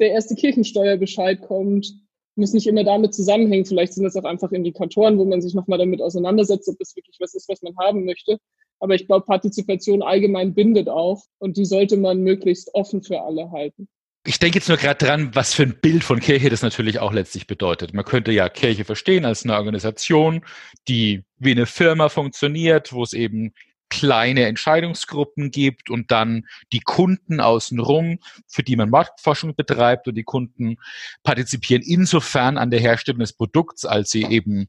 der 0.00 0.10
erste 0.10 0.34
Kirchensteuerbescheid 0.34 1.42
kommt. 1.42 1.92
Muss 2.36 2.52
nicht 2.52 2.66
immer 2.66 2.82
damit 2.82 3.14
zusammenhängen. 3.14 3.66
Vielleicht 3.66 3.92
sind 3.92 4.02
das 4.02 4.16
auch 4.16 4.24
einfach 4.24 4.50
Indikatoren, 4.50 5.18
wo 5.18 5.24
man 5.24 5.40
sich 5.40 5.54
nochmal 5.54 5.78
damit 5.78 6.02
auseinandersetzt, 6.02 6.68
ob 6.68 6.76
es 6.80 6.96
wirklich 6.96 7.16
was 7.20 7.34
ist, 7.34 7.48
was 7.48 7.62
man 7.62 7.76
haben 7.76 8.04
möchte. 8.04 8.38
Aber 8.80 8.94
ich 8.94 9.06
glaube, 9.06 9.26
Partizipation 9.26 10.02
allgemein 10.02 10.54
bindet 10.54 10.88
auch 10.88 11.22
und 11.38 11.56
die 11.56 11.64
sollte 11.64 11.96
man 11.96 12.22
möglichst 12.22 12.74
offen 12.74 13.02
für 13.02 13.22
alle 13.22 13.52
halten. 13.52 13.86
Ich 14.26 14.38
denke 14.38 14.58
jetzt 14.58 14.68
nur 14.68 14.78
gerade 14.78 15.04
dran, 15.04 15.30
was 15.34 15.52
für 15.52 15.64
ein 15.64 15.78
Bild 15.80 16.02
von 16.02 16.18
Kirche 16.18 16.48
das 16.48 16.62
natürlich 16.62 16.98
auch 16.98 17.12
letztlich 17.12 17.46
bedeutet. 17.46 17.92
Man 17.92 18.06
könnte 18.06 18.32
ja 18.32 18.48
Kirche 18.48 18.86
verstehen 18.86 19.26
als 19.26 19.44
eine 19.44 19.54
Organisation, 19.54 20.44
die 20.88 21.24
wie 21.36 21.50
eine 21.50 21.66
Firma 21.66 22.08
funktioniert, 22.08 22.94
wo 22.94 23.02
es 23.02 23.12
eben 23.12 23.52
kleine 23.94 24.46
Entscheidungsgruppen 24.46 25.52
gibt 25.52 25.88
und 25.88 26.10
dann 26.10 26.46
die 26.72 26.80
Kunden 26.80 27.40
außenrum, 27.40 28.18
für 28.48 28.64
die 28.64 28.74
man 28.74 28.90
Marktforschung 28.90 29.54
betreibt 29.54 30.08
und 30.08 30.16
die 30.16 30.24
Kunden 30.24 30.78
partizipieren 31.22 31.82
insofern 31.82 32.58
an 32.58 32.70
der 32.70 32.80
Herstellung 32.80 33.20
des 33.20 33.34
Produkts, 33.34 33.84
als 33.84 34.10
sie 34.10 34.24
eben 34.24 34.68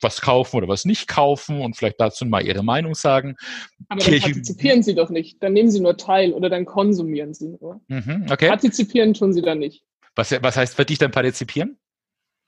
was 0.00 0.20
kaufen 0.20 0.56
oder 0.58 0.68
was 0.68 0.84
nicht 0.84 1.08
kaufen 1.08 1.62
und 1.62 1.76
vielleicht 1.76 1.98
dazu 1.98 2.26
mal 2.26 2.44
ihre 2.44 2.62
Meinung 2.62 2.94
sagen. 2.94 3.36
Aber 3.88 4.00
dann 4.00 4.20
partizipieren 4.20 4.82
sie 4.82 4.94
doch 4.94 5.08
nicht. 5.08 5.42
Dann 5.42 5.54
nehmen 5.54 5.70
sie 5.70 5.80
nur 5.80 5.96
teil 5.96 6.32
oder 6.34 6.50
dann 6.50 6.66
konsumieren 6.66 7.32
sie 7.32 7.48
nur. 7.48 7.80
Mhm, 7.88 8.26
okay. 8.30 8.48
Partizipieren 8.48 9.14
tun 9.14 9.32
sie 9.32 9.42
dann 9.42 9.58
nicht. 9.58 9.82
Was, 10.14 10.30
was 10.30 10.56
heißt 10.56 10.76
für 10.76 10.84
dich 10.84 10.98
dann 10.98 11.10
partizipieren? 11.10 11.78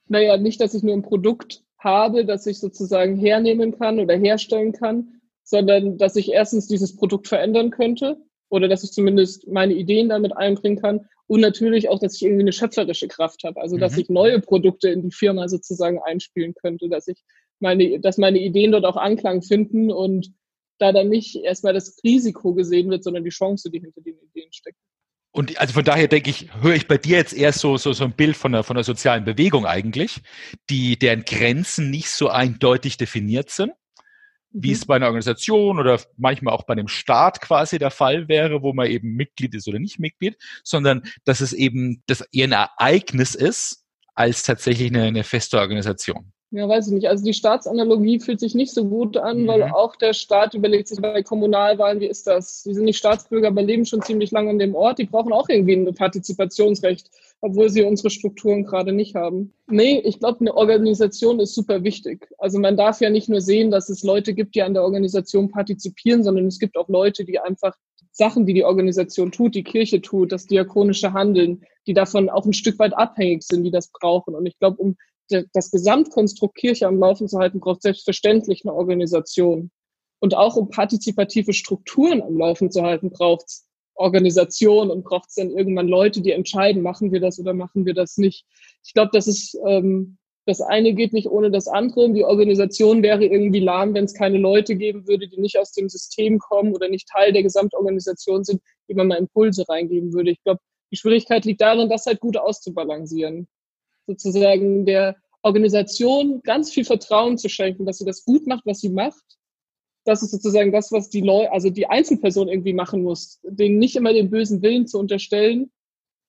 Naja, 0.07 0.37
nicht, 0.37 0.61
dass 0.61 0.75
ich 0.75 0.83
nur 0.83 0.95
ein 0.95 1.03
Produkt 1.03 1.65
habe, 1.79 2.27
das 2.27 2.47
ich 2.47 2.61
sozusagen 2.61 3.17
hernehmen 3.17 3.77
kann 3.79 3.99
oder 3.99 4.17
herstellen 4.17 4.73
kann, 4.73 5.20
sondern 5.51 5.99
dass 5.99 6.17
ich 6.17 6.33
erstens 6.33 6.69
dieses 6.69 6.97
Produkt 6.97 7.29
verändern 7.29 7.71
könnte 7.71 8.17
oder 8.49 8.69
dass 8.69 8.85
ich 8.85 8.93
zumindest 8.93 9.49
meine 9.49 9.75
Ideen 9.75 10.09
damit 10.09 10.37
einbringen 10.37 10.81
kann 10.81 11.07
Und 11.27 11.41
natürlich 11.41 11.89
auch, 11.89 11.99
dass 11.99 12.17
ich 12.17 12.23
irgendwie 12.23 12.43
eine 12.43 12.53
schöpferische 12.53 13.09
Kraft 13.09 13.43
habe. 13.45 13.61
Also, 13.61 13.77
dass 13.77 13.95
mhm. 13.95 14.01
ich 14.01 14.09
neue 14.09 14.41
Produkte 14.41 14.89
in 14.89 15.03
die 15.03 15.15
Firma 15.15 15.49
sozusagen 15.49 16.01
einspielen 16.01 16.55
könnte, 16.55 16.89
dass 16.89 17.09
ich 17.09 17.23
meine, 17.59 18.01
dass 18.01 18.17
meine 18.17 18.39
Ideen 18.39 18.73
dort 18.73 18.85
auch 18.85 18.97
Anklang 18.97 19.43
finden 19.43 19.91
und 19.93 20.33
da 20.79 20.93
dann 20.93 21.09
nicht 21.09 21.37
erstmal 21.37 21.75
das 21.75 22.01
Risiko 22.03 22.55
gesehen 22.55 22.89
wird, 22.89 23.05
sondern 23.05 23.25
die 23.25 23.31
Chance, 23.31 23.71
die 23.71 23.81
hinter 23.81 24.01
den 24.01 24.17
Ideen 24.19 24.53
steckt. 24.53 24.79
Und 25.33 25.61
also 25.61 25.75
von 25.75 25.85
daher 25.85 26.09
denke 26.09 26.31
ich, 26.31 26.49
höre 26.61 26.75
ich 26.75 26.89
bei 26.89 26.99
dir 26.99 27.19
jetzt 27.19 27.35
erst 27.35 27.61
so, 27.61 27.77
so, 27.77 27.93
so 27.93 28.05
ein 28.05 28.13
Bild 28.13 28.37
von 28.37 28.53
der, 28.53 28.65
von 28.65 28.75
der 28.75 28.85
sozialen 28.85 29.25
Bewegung 29.25 29.67
eigentlich, 29.67 30.23
die, 30.71 30.99
deren 30.99 31.25
Grenzen 31.25 31.91
nicht 31.91 32.11
so 32.11 32.29
eindeutig 32.29 32.97
definiert 32.97 33.51
sind, 33.51 33.73
wie 34.53 34.69
mhm. 34.69 34.75
es 34.75 34.87
bei 34.87 34.97
einer 34.97 35.07
Organisation 35.07 35.79
oder 35.79 36.01
manchmal 36.17 36.55
auch 36.55 36.65
bei 36.65 36.73
einem 36.73 36.89
Staat 36.89 37.41
quasi 37.41 37.79
der 37.79 37.91
Fall 37.91 38.29
wäre, 38.29 38.63
wo 38.63 38.73
man 38.73 38.87
eben 38.87 39.15
Mitglied 39.15 39.55
ist 39.55 39.69
oder 39.69 39.79
nicht 39.79 39.99
Mitglied, 39.99 40.37
sondern 40.65 41.03
dass 41.25 41.41
es 41.41 41.53
eben 41.53 42.03
das 42.07 42.23
eher 42.33 42.47
ein 42.47 42.53
Ereignis 42.53 43.35
ist, 43.35 43.85
als 44.15 44.43
tatsächlich 44.43 44.91
eine, 44.91 45.05
eine 45.05 45.25
feste 45.25 45.59
Organisation. 45.59 46.33
Ja, 46.53 46.69
weiß 46.69 46.89
ich 46.89 46.95
nicht. 46.95 47.09
Also 47.09 47.25
die 47.25 47.33
Staatsanalogie 47.33 48.19
fühlt 48.19 48.41
sich 48.41 48.57
nicht 48.57 48.73
so 48.73 48.85
gut 48.85 49.17
an, 49.17 49.43
mhm. 49.43 49.47
weil 49.47 49.63
auch 49.63 49.95
der 49.95 50.15
Staat 50.15 50.55
überlegt 50.55 50.89
sich 50.89 51.01
bei 51.01 51.23
Kommunalwahlen, 51.23 52.01
wie 52.01 52.09
ist 52.09 52.27
das? 52.27 52.65
Die 52.65 52.75
sind 52.75 52.85
nicht 52.85 52.99
Staatsbürger, 52.99 53.49
aber 53.49 53.63
leben 53.63 53.87
schon 53.87 54.03
ziemlich 54.03 54.33
lange 54.33 54.51
an 54.51 54.59
dem 54.59 54.75
Ort. 54.75 54.99
Die 54.99 55.05
brauchen 55.05 55.33
auch 55.33 55.49
irgendwie 55.49 55.75
ein 55.75 55.95
Partizipationsrecht, 55.95 57.09
obwohl 57.41 57.71
sie 57.71 57.83
unsere 57.83 58.11
Strukturen 58.11 58.65
gerade 58.65 58.93
nicht 58.93 59.15
haben. 59.15 59.55
Nee, 59.67 60.01
ich 60.01 60.19
glaube, 60.19 60.41
eine 60.41 60.55
Organisation 60.55 61.41
ist 61.41 61.55
super 61.55 61.83
wichtig. 61.85 62.29
Also 62.39 62.59
man 62.59 62.77
darf 62.77 63.01
ja 63.01 63.11
nicht 63.11 63.29
nur 63.29 63.41
sehen, 63.41 63.71
dass 63.71 63.89
es 63.89 64.03
Leute 64.03 64.35
gibt, 64.35 64.55
die 64.55 64.63
an 64.63 64.75
der 64.75 64.83
Organisation 64.83 65.51
partizipieren, 65.51 66.23
sondern 66.23 66.47
es 66.47 66.59
gibt 66.59 66.77
auch 66.77 66.89
Leute, 66.89 67.25
die 67.25 67.39
einfach 67.39 67.75
Sachen, 68.13 68.45
die 68.45 68.55
die 68.55 68.65
Organisation 68.65 69.33
tut, 69.33 69.55
die 69.55 69.65
Kirche 69.65 70.03
tut, 70.03 70.33
das 70.33 70.47
diakonische 70.47 71.13
Handeln, 71.13 71.65
die 71.87 71.95
davon 71.95 72.29
auch 72.29 72.45
ein 72.45 72.53
Stück 72.53 72.79
weit 72.79 72.93
abhängig 72.97 73.43
sind, 73.43 73.65
die 73.65 73.71
das 73.71 73.91
brauchen. 73.91 74.35
Und 74.35 74.47
ich 74.47 74.59
glaube, 74.59 74.77
um 74.77 74.97
das 75.29 75.71
Gesamtkonstrukt 75.71 76.57
Kirche 76.57 76.89
am 76.89 76.99
Laufen 76.99 77.29
zu 77.29 77.39
halten, 77.39 77.61
braucht 77.61 77.83
selbstverständlich 77.83 78.65
eine 78.65 78.75
Organisation. 78.75 79.71
Und 80.19 80.37
auch 80.37 80.57
um 80.57 80.69
partizipative 80.69 81.53
Strukturen 81.55 82.21
am 82.21 82.37
Laufen 82.37 82.71
zu 82.71 82.83
halten, 82.83 83.11
braucht 83.11 83.47
es 83.47 83.67
Organisation 84.01 84.91
und 84.91 85.05
braucht 85.05 85.29
es 85.29 85.35
dann 85.37 85.51
irgendwann 85.51 85.89
Leute, 85.89 86.21
die 86.21 86.33
entscheiden, 86.33 86.83
machen 86.83 87.13
wir 87.13 87.21
das 87.21 87.39
oder 87.39 87.55
machen 87.55 87.87
wir 87.87 87.95
das 87.95 88.17
nicht. 88.17 88.45
Ich 88.85 88.95
glaube, 88.95 89.11
das 89.13 89.27
ist 89.27 89.57
ähm, 89.67 90.17
das 90.47 90.61
eine 90.61 90.95
geht 90.95 91.13
nicht 91.13 91.29
ohne 91.29 91.51
das 91.51 91.69
andere. 91.69 92.11
Die 92.13 92.25
Organisation 92.25 93.03
wäre 93.03 93.25
irgendwie 93.25 93.61
lahm, 93.61 93.95
wenn 93.95 94.07
es 94.07 94.15
keine 94.15 94.39
Leute 94.39 94.75
geben 94.75 95.07
würde, 95.07 95.29
die 95.29 95.39
nicht 95.39 95.59
aus 95.59 95.73
dem 95.73 95.89
System 95.89 96.39
kommen 96.39 96.75
oder 96.75 96.89
nicht 96.89 97.09
Teil 97.09 97.33
der 97.33 97.43
Gesamtorganisation 97.43 98.43
sind, 98.43 98.61
die 98.89 98.95
man 98.95 99.07
mal 99.07 99.19
Impulse 99.19 99.69
reingeben 99.69 100.13
würde. 100.13 100.31
Ich 100.31 100.43
glaube, 100.43 100.61
die 100.91 100.97
Schwierigkeit 100.97 101.45
liegt 101.45 101.61
darin, 101.61 101.89
das 101.89 102.07
halt 102.07 102.21
gut 102.21 102.37
auszubalancieren 102.37 103.47
sozusagen 104.11 104.85
der 104.85 105.17
Organisation 105.43 106.41
ganz 106.43 106.71
viel 106.73 106.85
Vertrauen 106.85 107.39
zu 107.39 107.49
schenken, 107.49 107.87
dass 107.87 107.99
sie 107.99 108.05
das 108.05 108.25
gut 108.25 108.47
macht, 108.47 108.67
was 108.67 108.81
sie 108.81 108.91
macht. 108.91 109.25
Das 110.05 110.23
ist 110.23 110.31
sozusagen 110.31 110.73
das, 110.73 110.93
was 110.93 111.11
die 111.11 111.21
Leute, 111.21 111.53
also 111.53 111.71
die 111.71 111.87
Einzelperson 111.87 112.49
irgendwie 112.49 112.73
machen 112.73 113.03
muss, 113.03 113.41
denen 113.43 113.79
nicht 113.79 113.97
immer 113.97 114.13
den 114.13 114.31
bösen 114.31 114.63
Willen 114.63 114.87
zu 114.87 114.99
unterstellen. 114.99 115.71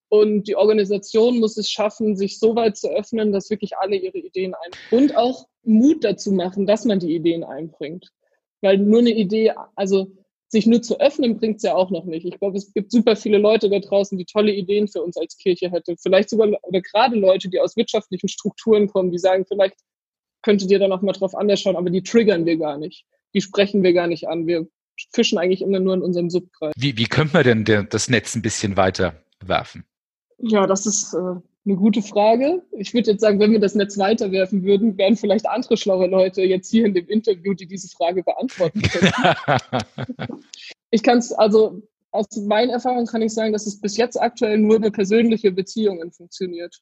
Und 0.09 0.49
die 0.49 0.57
Organisation 0.57 1.39
muss 1.39 1.55
es 1.55 1.69
schaffen, 1.69 2.17
sich 2.17 2.37
so 2.37 2.53
weit 2.55 2.75
zu 2.75 2.89
öffnen, 2.89 3.31
dass 3.31 3.49
wirklich 3.49 3.77
alle 3.77 3.95
ihre 3.95 4.17
Ideen 4.17 4.53
einbringen. 4.53 5.09
Und 5.09 5.15
auch 5.15 5.47
Mut 5.63 6.03
dazu 6.03 6.33
machen, 6.33 6.65
dass 6.65 6.83
man 6.83 6.99
die 6.99 7.15
Ideen 7.15 7.45
einbringt. 7.45 8.11
Weil 8.59 8.77
nur 8.77 8.99
eine 8.99 9.11
Idee, 9.11 9.53
also 9.75 10.11
sich 10.49 10.65
nur 10.65 10.81
zu 10.81 10.99
öffnen, 10.99 11.37
bringt 11.37 11.57
es 11.57 11.63
ja 11.63 11.75
auch 11.75 11.91
noch 11.91 12.03
nicht. 12.03 12.25
Ich 12.25 12.37
glaube, 12.37 12.57
es 12.57 12.73
gibt 12.73 12.91
super 12.91 13.15
viele 13.15 13.37
Leute 13.37 13.69
da 13.69 13.79
draußen, 13.79 14.17
die 14.17 14.25
tolle 14.25 14.51
Ideen 14.51 14.89
für 14.89 15.01
uns 15.01 15.15
als 15.15 15.37
Kirche 15.37 15.71
hätten. 15.71 15.97
Vielleicht 15.97 16.29
sogar 16.29 16.49
oder 16.63 16.81
gerade 16.81 17.15
Leute, 17.15 17.49
die 17.49 17.61
aus 17.61 17.77
wirtschaftlichen 17.77 18.27
Strukturen 18.27 18.87
kommen, 18.87 19.11
die 19.11 19.17
sagen, 19.17 19.45
vielleicht 19.47 19.77
könntet 20.41 20.69
ihr 20.71 20.79
da 20.79 20.89
noch 20.89 21.01
mal 21.01 21.13
drauf 21.13 21.35
anders 21.35 21.61
schauen, 21.61 21.77
aber 21.77 21.89
die 21.89 22.03
triggern 22.03 22.45
wir 22.45 22.57
gar 22.57 22.77
nicht. 22.77 23.05
Die 23.33 23.41
sprechen 23.41 23.83
wir 23.83 23.93
gar 23.93 24.07
nicht 24.07 24.27
an. 24.27 24.47
Wir 24.47 24.67
fischen 25.13 25.37
eigentlich 25.37 25.61
immer 25.61 25.79
nur 25.79 25.93
in 25.93 26.01
unserem 26.01 26.29
Subkreis. 26.29 26.73
Wie, 26.77 26.97
wie 26.97 27.05
könnte 27.05 27.33
man 27.33 27.43
denn 27.43 27.65
der, 27.65 27.83
das 27.83 28.09
Netz 28.09 28.35
ein 28.35 28.41
bisschen 28.41 28.77
weiter 28.77 29.23
werfen? 29.43 29.85
Ja, 30.37 30.67
das 30.67 30.85
ist 30.85 31.13
äh, 31.13 31.17
eine 31.17 31.75
gute 31.75 32.01
Frage. 32.01 32.63
Ich 32.71 32.93
würde 32.93 33.11
jetzt 33.11 33.21
sagen, 33.21 33.39
wenn 33.39 33.51
wir 33.51 33.59
das 33.59 33.75
Netz 33.75 33.97
weiterwerfen 33.97 34.63
würden, 34.63 34.97
wären 34.97 35.15
vielleicht 35.15 35.47
andere 35.47 35.77
schlaue 35.77 36.07
Leute 36.07 36.41
jetzt 36.41 36.69
hier 36.69 36.85
in 36.85 36.93
dem 36.93 37.07
Interview, 37.07 37.53
die 37.53 37.67
diese 37.67 37.89
Frage 37.89 38.23
beantworten 38.23 38.81
können. 38.81 39.11
ich 40.91 41.03
kann 41.03 41.19
es 41.19 41.31
also 41.31 41.81
aus 42.11 42.27
meinen 42.35 42.71
Erfahrungen 42.71 43.07
kann 43.07 43.21
ich 43.21 43.33
sagen, 43.33 43.53
dass 43.53 43.67
es 43.67 43.79
bis 43.79 43.95
jetzt 43.97 44.21
aktuell 44.21 44.57
nur 44.57 44.75
über 44.75 44.91
persönliche 44.91 45.51
Beziehungen 45.51 46.11
funktioniert. 46.11 46.81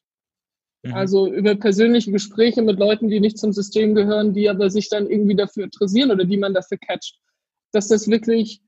Mhm. 0.82 0.94
Also 0.94 1.30
über 1.32 1.54
persönliche 1.54 2.10
Gespräche 2.10 2.62
mit 2.62 2.78
Leuten, 2.78 3.08
die 3.08 3.20
nicht 3.20 3.38
zum 3.38 3.52
System 3.52 3.94
gehören, 3.94 4.32
die 4.32 4.48
aber 4.48 4.70
sich 4.70 4.88
dann 4.88 5.10
irgendwie 5.10 5.36
dafür 5.36 5.64
interessieren 5.64 6.10
oder 6.10 6.24
die 6.24 6.38
man 6.38 6.54
dafür 6.54 6.78
catcht. 6.78 7.18
Dass 7.72 7.88
das 7.88 8.08
wirklich, 8.08 8.62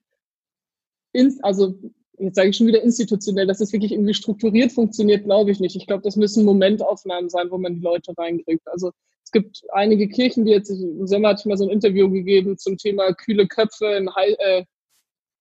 in, 1.13 1.39
also 1.43 1.75
jetzt 2.19 2.37
sage 2.37 2.51
ich 2.51 2.57
schon 2.57 2.67
wieder 2.67 2.83
institutionell, 2.83 3.47
dass 3.47 3.59
das 3.59 3.73
wirklich 3.73 3.93
irgendwie 3.93 4.15
strukturiert 4.15 4.73
funktioniert, 4.73 5.25
glaube 5.25 5.51
ich 5.51 5.61
nicht. 5.61 5.77
Ich 5.77 5.87
glaube, 5.87 6.03
das 6.03 6.17
müssen 6.17 6.45
Momentaufnahmen 6.45 7.31
sein, 7.31 7.51
wo 7.51 7.59
man 7.59 7.75
die 7.75 7.81
Leute 7.81 8.13
reinkriegt. 8.17 8.67
Also 8.69 8.93
es 9.25 9.31
gibt 9.33 9.63
einige 9.73 10.09
Kirchen, 10.09 10.45
die 10.45 10.53
jetzt, 10.53 10.71
im 10.71 11.07
Sommer 11.07 11.31
hatte 11.31 11.41
ich 11.41 11.47
mal 11.47 11.57
so 11.57 11.65
ein 11.65 11.71
Interview 11.71 12.11
gegeben 12.11 12.59
zum 12.59 12.77
Thema 12.77 13.15
kühle 13.15 13.47
Köpfe 13.47 13.87
in 13.87 14.09
äh, 14.17 14.65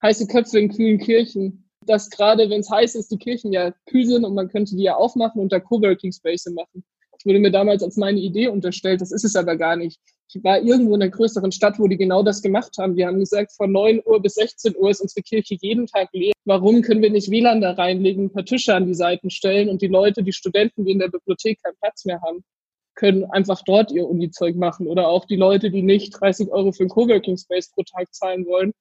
heiße 0.02 0.28
Köpfe 0.28 0.60
in 0.60 0.70
kühlen 0.70 1.00
Kirchen. 1.00 1.61
Dass 1.86 2.10
gerade, 2.10 2.50
wenn 2.50 2.62
es 2.62 2.70
heiß 2.70 2.96
ist, 2.96 3.12
die 3.12 3.18
Kirchen 3.18 3.52
ja 3.52 3.72
kühl 3.88 4.06
sind 4.06 4.24
und 4.24 4.36
man 4.36 4.50
könnte 4.50 4.76
die 4.76 4.84
ja 4.84 4.96
aufmachen 4.96 5.42
und 5.42 5.52
da 5.52 5.60
Coworking 5.60 6.12
Space 6.12 6.46
machen. 6.48 6.84
Das 7.12 7.26
wurde 7.26 7.40
mir 7.40 7.52
damals 7.52 7.84
als 7.84 7.98
meine 7.98 8.20
Idee 8.20 8.48
unterstellt, 8.48 9.02
das 9.02 9.12
ist 9.12 9.26
es 9.26 9.36
aber 9.36 9.56
gar 9.56 9.76
nicht. 9.76 10.00
Ich 10.34 10.44
war 10.44 10.62
irgendwo 10.62 10.96
in 10.96 11.02
einer 11.02 11.12
größeren 11.12 11.52
Stadt, 11.52 11.78
wo 11.78 11.88
die 11.88 11.98
genau 11.98 12.24
das 12.24 12.42
gemacht 12.42 12.78
haben. 12.80 12.96
Die 12.96 13.06
haben 13.06 13.20
gesagt, 13.20 13.52
von 13.52 13.72
9 13.72 14.02
Uhr 14.06 14.22
bis 14.22 14.36
16 14.36 14.76
Uhr 14.78 14.90
ist 14.90 15.02
unsere 15.02 15.22
Kirche 15.22 15.58
jeden 15.60 15.88
Tag 15.88 16.08
leer. 16.14 16.32
Warum 16.46 16.82
können 16.82 17.02
wir 17.02 17.12
nicht 17.12 17.30
WLAN 17.30 17.62
da 17.62 17.72
reinlegen, 17.72 18.26
ein 18.26 18.32
paar 18.32 18.46
Tische 18.46 18.74
an 18.74 18.88
die 18.88 18.94
Seiten 18.94 19.30
stellen 19.30 19.70
und 19.70 19.82
die 19.82 19.88
Leute, 19.88 20.24
die 20.24 20.32
Studenten, 20.32 20.86
die 20.86 20.94
in 20.94 21.00
der 21.00 21.10
Bibliothek 21.10 21.62
keinen 21.62 21.76
Platz 21.80 22.06
mehr 22.06 22.22
haben, 22.22 22.44
können 22.96 23.26
einfach 23.26 23.62
dort 23.66 23.92
ihr 23.92 24.08
Uni-Zeug 24.08 24.56
machen. 24.56 24.88
Oder 24.88 25.10
auch 25.10 25.26
die 25.26 25.36
Leute, 25.36 25.70
die 25.70 25.82
nicht 25.82 26.12
30 26.12 26.50
Euro 26.50 26.72
für 26.72 26.84
einen 26.84 26.90
Coworking 26.90 27.38
Space 27.38 27.70
pro 27.72 27.84
Tag 27.84 28.14
zahlen 28.14 28.46
wollen, 28.46 28.72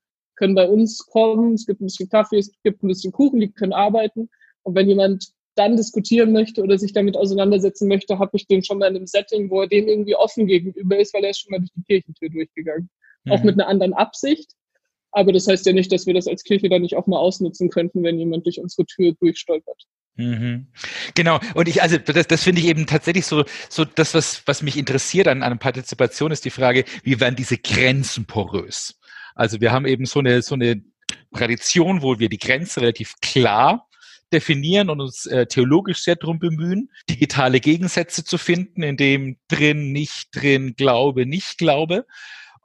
können 0.41 0.55
bei 0.55 0.69
uns 0.69 1.07
kommen. 1.07 1.53
Es 1.53 1.67
gibt 1.67 1.83
ein 1.83 1.87
bisschen 1.87 2.09
Kaffee, 2.09 2.39
es 2.39 2.51
gibt 2.65 2.83
ein 2.83 2.89
bisschen 2.89 3.13
Kuchen, 3.13 3.41
die 3.41 3.53
können 3.53 3.75
arbeiten. 3.75 4.31
Und 4.63 4.75
wenn 4.75 4.89
jemand 4.89 5.29
dann 5.55 5.77
diskutieren 5.77 6.33
möchte 6.33 6.63
oder 6.63 6.79
sich 6.79 6.95
damit 6.95 7.17
auseinandersetzen 7.17 7.87
möchte, 7.89 8.19
habe 8.19 8.31
ich 8.35 8.47
den 8.47 8.65
schon 8.65 8.79
mal 8.79 8.89
in 8.89 8.97
einem 8.97 9.07
Setting, 9.07 9.51
wo 9.51 9.61
er 9.61 9.69
dem 9.69 9.87
irgendwie 9.87 10.17
offen 10.17 10.47
gegenüber 10.47 10.99
ist, 10.99 11.13
weil 11.13 11.25
er 11.25 11.31
ist 11.31 11.41
schon 11.41 11.51
mal 11.51 11.59
durch 11.59 11.73
die 11.77 11.83
Kirchentür 11.83 12.31
durchgegangen. 12.31 12.89
Mhm. 13.25 13.33
Auch 13.33 13.43
mit 13.43 13.55
einer 13.55 13.69
anderen 13.69 13.93
Absicht. 13.93 14.53
Aber 15.13 15.33
das 15.33 15.47
heißt 15.47 15.67
ja 15.67 15.75
nicht, 15.75 15.93
dass 15.93 16.07
wir 16.07 16.15
das 16.15 16.27
als 16.27 16.43
Kirche 16.43 16.71
dann 16.71 16.83
nicht 16.83 16.97
auch 16.97 17.07
mal 17.07 17.19
ausnutzen 17.19 17.69
könnten, 17.69 18.03
wenn 18.03 18.19
jemand 18.19 18.47
durch 18.47 18.61
unsere 18.61 18.87
Tür 18.87 19.13
durchstolpert. 19.21 19.83
Mhm. 20.15 20.69
Genau. 21.15 21.39
Und 21.55 21.69
ich, 21.69 21.83
also 21.83 21.99
das, 21.99 22.29
das 22.29 22.43
finde 22.43 22.63
ich 22.63 22.69
eben 22.69 22.87
tatsächlich 22.87 23.27
so, 23.27 23.45
so 23.69 23.85
das, 23.85 24.15
was, 24.15 24.43
was 24.47 24.63
mich 24.63 24.79
interessiert 24.79 25.29
an, 25.29 25.43
an 25.43 25.59
Partizipation, 25.59 26.31
ist 26.31 26.47
die 26.47 26.51
Frage, 26.51 26.85
wie 27.03 27.21
werden 27.21 27.37
diese 27.37 27.59
Grenzen 27.59 28.25
porös? 28.25 29.00
Also 29.41 29.63
wir 29.63 29.73
haben 29.73 29.87
eben 29.87 30.05
so 30.05 30.19
eine, 30.19 30.43
so 30.43 30.55
eine 30.55 30.83
Tradition, 31.35 32.03
wo 32.03 32.19
wir 32.19 32.29
die 32.29 32.37
Grenze 32.37 32.83
relativ 32.83 33.15
klar 33.23 33.89
definieren 34.35 34.91
und 34.91 35.01
uns 35.01 35.25
äh, 35.25 35.47
theologisch 35.47 36.03
sehr 36.03 36.17
darum 36.17 36.39
bemühen, 36.39 36.91
digitale 37.09 37.59
Gegensätze 37.59 38.23
zu 38.23 38.37
finden, 38.37 38.83
in 38.83 38.99
dem 38.99 39.39
drin, 39.49 39.93
nicht 39.93 40.29
drin, 40.35 40.75
Glaube, 40.77 41.25
nicht 41.25 41.57
Glaube. 41.57 42.05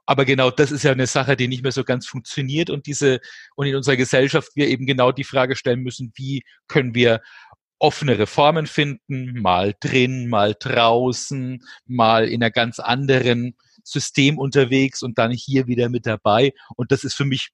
Aber 0.04 0.26
genau 0.26 0.50
das 0.50 0.70
ist 0.70 0.82
ja 0.82 0.92
eine 0.92 1.06
Sache, 1.06 1.34
die 1.34 1.48
nicht 1.48 1.62
mehr 1.62 1.72
so 1.72 1.82
ganz 1.82 2.06
funktioniert 2.06 2.68
und 2.68 2.86
diese, 2.86 3.20
und 3.54 3.66
in 3.66 3.74
unserer 3.74 3.96
Gesellschaft 3.96 4.50
wir 4.54 4.68
eben 4.68 4.84
genau 4.84 5.12
die 5.12 5.24
Frage 5.24 5.56
stellen 5.56 5.80
müssen, 5.80 6.12
wie 6.14 6.42
können 6.68 6.94
wir 6.94 7.22
offene 7.78 8.18
Reformen 8.18 8.66
finden, 8.66 9.40
mal 9.40 9.74
drin, 9.80 10.28
mal 10.28 10.54
draußen, 10.58 11.58
mal 11.86 12.28
in 12.28 12.42
einer 12.42 12.50
ganz 12.50 12.80
anderen 12.80 13.56
System 13.86 14.38
unterwegs 14.38 15.02
und 15.02 15.18
dann 15.18 15.30
hier 15.30 15.66
wieder 15.66 15.88
mit 15.88 16.06
dabei. 16.06 16.52
Und 16.76 16.92
das 16.92 17.04
ist 17.04 17.14
für 17.14 17.24
mich 17.24 17.50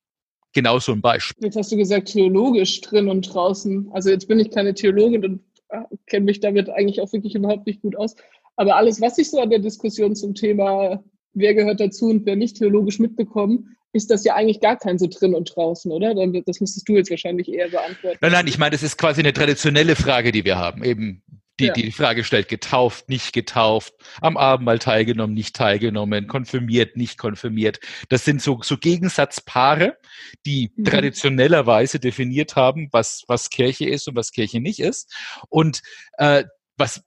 genau 0.52 0.78
so 0.78 0.92
ein 0.92 1.00
Beispiel. 1.00 1.44
Jetzt 1.44 1.56
hast 1.56 1.72
du 1.72 1.76
gesagt, 1.76 2.08
theologisch 2.08 2.80
drin 2.80 3.08
und 3.08 3.22
draußen. 3.22 3.90
Also 3.92 4.10
jetzt 4.10 4.28
bin 4.28 4.38
ich 4.38 4.50
keine 4.50 4.74
Theologin 4.74 5.24
und 5.24 5.40
äh, 5.68 5.82
kenne 6.06 6.24
mich 6.24 6.40
damit 6.40 6.68
eigentlich 6.70 7.00
auch 7.00 7.12
wirklich 7.12 7.34
überhaupt 7.34 7.66
nicht 7.66 7.82
gut 7.82 7.96
aus. 7.96 8.14
Aber 8.56 8.76
alles, 8.76 9.00
was 9.00 9.18
ich 9.18 9.30
so 9.30 9.40
an 9.40 9.50
der 9.50 9.58
Diskussion 9.58 10.14
zum 10.14 10.34
Thema, 10.34 11.02
wer 11.34 11.54
gehört 11.54 11.80
dazu 11.80 12.06
und 12.06 12.26
wer 12.26 12.36
nicht 12.36 12.56
theologisch 12.58 12.98
mitbekommen, 12.98 13.76
ist 13.94 14.10
das 14.10 14.24
ja 14.24 14.34
eigentlich 14.34 14.60
gar 14.60 14.78
kein 14.78 14.98
so 14.98 15.06
drin 15.06 15.34
und 15.34 15.54
draußen, 15.54 15.92
oder? 15.92 16.14
Das 16.14 16.60
müsstest 16.60 16.88
du 16.88 16.94
jetzt 16.94 17.10
wahrscheinlich 17.10 17.52
eher 17.52 17.68
beantworten. 17.68 18.18
Nein, 18.22 18.32
nein, 18.32 18.46
ich 18.46 18.58
meine, 18.58 18.70
das 18.70 18.82
ist 18.82 18.96
quasi 18.96 19.20
eine 19.20 19.34
traditionelle 19.34 19.96
Frage, 19.96 20.32
die 20.32 20.46
wir 20.46 20.56
haben. 20.56 20.82
Eben, 20.82 21.22
die, 21.60 21.66
ja. 21.66 21.72
die 21.72 21.92
Frage 21.92 22.24
stellt, 22.24 22.48
getauft, 22.48 23.08
nicht 23.08 23.32
getauft, 23.32 23.94
am 24.20 24.36
Abendmahl 24.36 24.78
teilgenommen, 24.78 25.34
nicht 25.34 25.54
teilgenommen, 25.54 26.26
konfirmiert, 26.26 26.96
nicht 26.96 27.18
konfirmiert. 27.18 27.80
Das 28.08 28.24
sind 28.24 28.40
so, 28.40 28.60
so 28.62 28.78
Gegensatzpaare, 28.78 29.98
die 30.46 30.72
mhm. 30.76 30.84
traditionellerweise 30.84 32.00
definiert 32.00 32.56
haben, 32.56 32.88
was, 32.92 33.24
was 33.28 33.50
Kirche 33.50 33.88
ist 33.88 34.08
und 34.08 34.16
was 34.16 34.32
Kirche 34.32 34.60
nicht 34.60 34.80
ist. 34.80 35.14
Und 35.48 35.82
äh, 36.18 36.44
was 36.76 37.02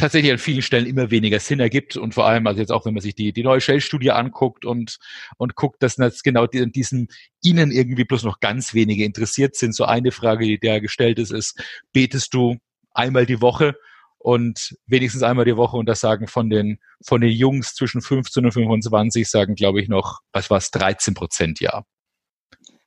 tatsächlich 0.00 0.32
an 0.32 0.38
vielen 0.38 0.62
Stellen 0.62 0.86
immer 0.86 1.10
weniger 1.10 1.38
Sinn 1.38 1.60
ergibt 1.60 1.96
und 1.96 2.14
vor 2.14 2.26
allem, 2.26 2.46
also 2.46 2.60
jetzt 2.60 2.72
auch, 2.72 2.86
wenn 2.86 2.94
man 2.94 3.02
sich 3.02 3.14
die, 3.14 3.32
die 3.32 3.42
neue 3.42 3.60
Shell-Studie 3.60 4.10
anguckt 4.10 4.64
und, 4.64 4.98
und 5.36 5.54
guckt, 5.54 5.82
dass 5.82 5.96
das 5.96 6.22
genau 6.22 6.46
die, 6.46 6.70
diesen 6.72 7.08
ihnen 7.42 7.70
irgendwie 7.70 8.04
bloß 8.04 8.24
noch 8.24 8.40
ganz 8.40 8.74
wenige 8.74 9.04
interessiert 9.04 9.54
sind. 9.54 9.74
So 9.74 9.84
eine 9.84 10.10
Frage, 10.10 10.46
die 10.46 10.58
da 10.58 10.80
gestellt 10.80 11.18
ist, 11.18 11.32
ist, 11.32 11.62
betest 11.92 12.34
du 12.34 12.56
einmal 12.92 13.26
die 13.26 13.40
Woche 13.40 13.74
und 14.18 14.76
wenigstens 14.86 15.22
einmal 15.22 15.44
die 15.44 15.56
Woche 15.56 15.76
und 15.76 15.86
das 15.86 16.00
sagen 16.00 16.26
von 16.26 16.50
den, 16.50 16.78
von 17.02 17.20
den 17.20 17.32
Jungs 17.32 17.74
zwischen 17.74 18.02
15 18.02 18.44
und 18.44 18.52
25 18.52 19.28
sagen, 19.28 19.54
glaube 19.54 19.80
ich, 19.80 19.88
noch, 19.88 20.20
was 20.32 20.50
war 20.50 20.58
es, 20.58 20.70
13 20.70 21.14
Prozent 21.14 21.60
ja. 21.60 21.84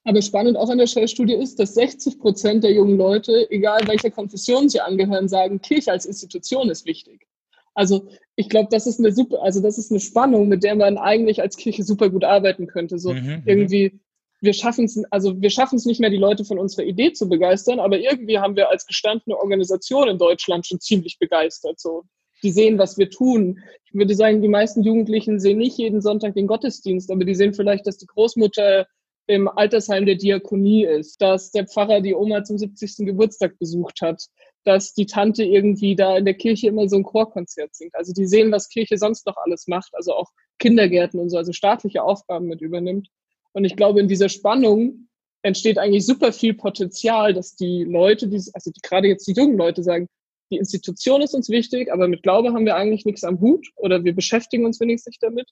Aber 0.05 0.21
spannend 0.21 0.57
auch 0.57 0.69
an 0.69 0.77
der 0.77 0.87
Shell-Studie 0.87 1.33
ist, 1.33 1.59
dass 1.59 1.75
60 1.75 2.19
Prozent 2.19 2.63
der 2.63 2.73
jungen 2.73 2.97
Leute, 2.97 3.49
egal 3.49 3.87
welcher 3.87 4.11
Konfession 4.11 4.69
sie 4.69 4.81
angehören, 4.81 5.29
sagen, 5.29 5.61
Kirche 5.61 5.91
als 5.91 6.05
Institution 6.05 6.69
ist 6.69 6.85
wichtig. 6.85 7.25
Also 7.73 8.07
ich 8.35 8.49
glaube, 8.49 8.67
das 8.69 8.85
ist 8.85 8.99
eine 8.99 9.11
super, 9.11 9.41
also 9.41 9.61
das 9.61 9.77
ist 9.77 9.91
eine 9.91 9.99
Spannung, 9.99 10.47
mit 10.47 10.63
der 10.63 10.75
man 10.75 10.97
eigentlich 10.97 11.41
als 11.41 11.57
Kirche 11.57 11.83
super 11.83 12.09
gut 12.09 12.23
arbeiten 12.23 12.67
könnte. 12.67 12.99
So 12.99 13.13
mhm, 13.13 13.19
mhm. 13.19 13.43
irgendwie 13.45 13.99
wir 14.43 14.53
schaffen 14.53 14.85
es, 14.85 15.01
also 15.09 15.41
wir 15.41 15.49
schaffen 15.49 15.77
es 15.77 15.85
nicht 15.85 16.01
mehr, 16.01 16.09
die 16.09 16.17
Leute 16.17 16.43
von 16.43 16.59
unserer 16.59 16.85
Idee 16.85 17.13
zu 17.13 17.29
begeistern, 17.29 17.79
aber 17.79 17.97
irgendwie 17.97 18.39
haben 18.39 18.57
wir 18.57 18.69
als 18.69 18.85
gestandene 18.85 19.37
Organisation 19.37 20.09
in 20.09 20.17
Deutschland 20.17 20.67
schon 20.67 20.81
ziemlich 20.81 21.17
begeistert. 21.17 21.79
So, 21.79 22.03
die 22.43 22.51
sehen, 22.51 22.77
was 22.77 22.97
wir 22.97 23.09
tun. 23.09 23.59
Ich 23.85 23.93
würde 23.93 24.15
sagen, 24.15 24.41
die 24.41 24.49
meisten 24.49 24.83
Jugendlichen 24.83 25.39
sehen 25.39 25.59
nicht 25.59 25.77
jeden 25.77 26.01
Sonntag 26.01 26.35
den 26.35 26.47
Gottesdienst, 26.47 27.09
aber 27.09 27.23
die 27.23 27.35
sehen 27.35 27.53
vielleicht, 27.53 27.87
dass 27.87 27.97
die 27.97 28.05
Großmutter 28.05 28.85
im 29.27 29.47
Altersheim 29.47 30.05
der 30.05 30.15
Diakonie 30.15 30.83
ist, 30.83 31.21
dass 31.21 31.51
der 31.51 31.65
Pfarrer 31.65 32.01
die 32.01 32.13
Oma 32.13 32.43
zum 32.43 32.57
70. 32.57 33.05
Geburtstag 33.05 33.57
besucht 33.57 34.01
hat, 34.01 34.25
dass 34.65 34.93
die 34.93 35.05
Tante 35.05 35.45
irgendwie 35.45 35.95
da 35.95 36.17
in 36.17 36.25
der 36.25 36.33
Kirche 36.33 36.67
immer 36.67 36.89
so 36.89 36.97
ein 36.97 37.03
Chorkonzert 37.03 37.73
singt. 37.73 37.95
Also 37.95 38.11
die 38.11 38.27
sehen, 38.27 38.51
was 38.51 38.67
Kirche 38.67 38.97
sonst 38.97 39.25
noch 39.25 39.37
alles 39.37 39.67
macht, 39.67 39.93
also 39.93 40.13
auch 40.13 40.31
Kindergärten 40.59 41.21
und 41.21 41.29
so, 41.29 41.37
also 41.37 41.53
staatliche 41.53 42.03
Aufgaben 42.03 42.47
mit 42.47 42.59
übernimmt. 42.59 43.07
Und 43.53 43.65
ich 43.65 43.75
glaube, 43.75 43.99
in 43.99 44.07
dieser 44.07 44.29
Spannung 44.29 45.07
entsteht 45.43 45.77
eigentlich 45.77 46.05
super 46.05 46.31
viel 46.33 46.53
Potenzial, 46.53 47.33
dass 47.33 47.55
die 47.55 47.83
Leute, 47.83 48.27
die, 48.27 48.41
also 48.53 48.71
die, 48.71 48.81
gerade 48.81 49.07
jetzt 49.07 49.27
die 49.27 49.33
jungen 49.33 49.57
Leute 49.57 49.83
sagen, 49.83 50.07
die 50.51 50.57
Institution 50.57 51.21
ist 51.21 51.33
uns 51.33 51.49
wichtig, 51.49 51.91
aber 51.91 52.07
mit 52.07 52.23
Glaube 52.23 52.53
haben 52.53 52.65
wir 52.65 52.75
eigentlich 52.75 53.05
nichts 53.05 53.23
am 53.23 53.39
Hut 53.39 53.67
oder 53.75 54.03
wir 54.03 54.13
beschäftigen 54.15 54.65
uns 54.65 54.79
wenigstens 54.79 55.11
nicht 55.11 55.23
damit. 55.23 55.49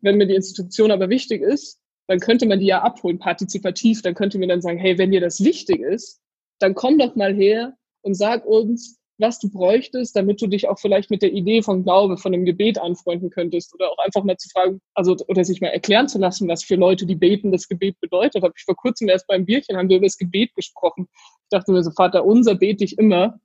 Wenn 0.00 0.16
mir 0.16 0.26
die 0.26 0.34
Institution 0.34 0.90
aber 0.90 1.08
wichtig 1.08 1.42
ist, 1.42 1.78
dann 2.08 2.20
könnte 2.20 2.46
man 2.46 2.60
die 2.60 2.66
ja 2.66 2.82
abholen, 2.82 3.18
partizipativ. 3.18 4.02
Dann 4.02 4.14
könnte 4.14 4.38
man 4.38 4.48
dann 4.48 4.60
sagen, 4.60 4.78
hey, 4.78 4.98
wenn 4.98 5.12
dir 5.12 5.20
das 5.20 5.42
wichtig 5.44 5.80
ist, 5.80 6.20
dann 6.58 6.74
komm 6.74 6.98
doch 6.98 7.14
mal 7.16 7.34
her 7.34 7.76
und 8.02 8.14
sag 8.14 8.44
uns, 8.44 8.98
was 9.22 9.38
du 9.38 9.50
bräuchtest, 9.50 10.14
damit 10.14 10.42
du 10.42 10.46
dich 10.46 10.68
auch 10.68 10.78
vielleicht 10.78 11.10
mit 11.10 11.22
der 11.22 11.32
Idee 11.32 11.62
von 11.62 11.82
Glaube, 11.82 12.18
von 12.18 12.34
einem 12.34 12.44
Gebet 12.44 12.78
anfreunden 12.78 13.30
könntest 13.30 13.72
oder 13.72 13.90
auch 13.90 13.98
einfach 13.98 14.24
mal 14.24 14.36
zu 14.36 14.50
fragen, 14.50 14.80
also 14.94 15.16
oder 15.28 15.44
sich 15.44 15.60
mal 15.60 15.68
erklären 15.68 16.08
zu 16.08 16.18
lassen, 16.18 16.48
was 16.48 16.64
für 16.64 16.74
Leute, 16.74 17.06
die 17.06 17.14
beten, 17.14 17.52
das 17.52 17.68
Gebet 17.68 17.98
bedeutet. 18.00 18.42
Habe 18.42 18.52
ich 18.56 18.64
vor 18.64 18.76
kurzem 18.76 19.08
erst 19.08 19.26
beim 19.26 19.46
Bierchen 19.46 19.76
haben 19.76 19.88
wir 19.88 19.96
über 19.96 20.06
das 20.06 20.18
Gebet 20.18 20.54
gesprochen. 20.54 21.08
Ich 21.14 21.48
dachte 21.50 21.72
mir 21.72 21.82
so, 21.82 21.92
Vater 21.92 22.24
unser 22.24 22.56
bete 22.56 22.84
ich 22.84 22.98
immer, 22.98 23.40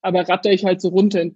aber 0.00 0.28
ratter 0.28 0.50
ich 0.50 0.64
halt 0.64 0.80
so 0.80 0.88
runter. 0.88 1.26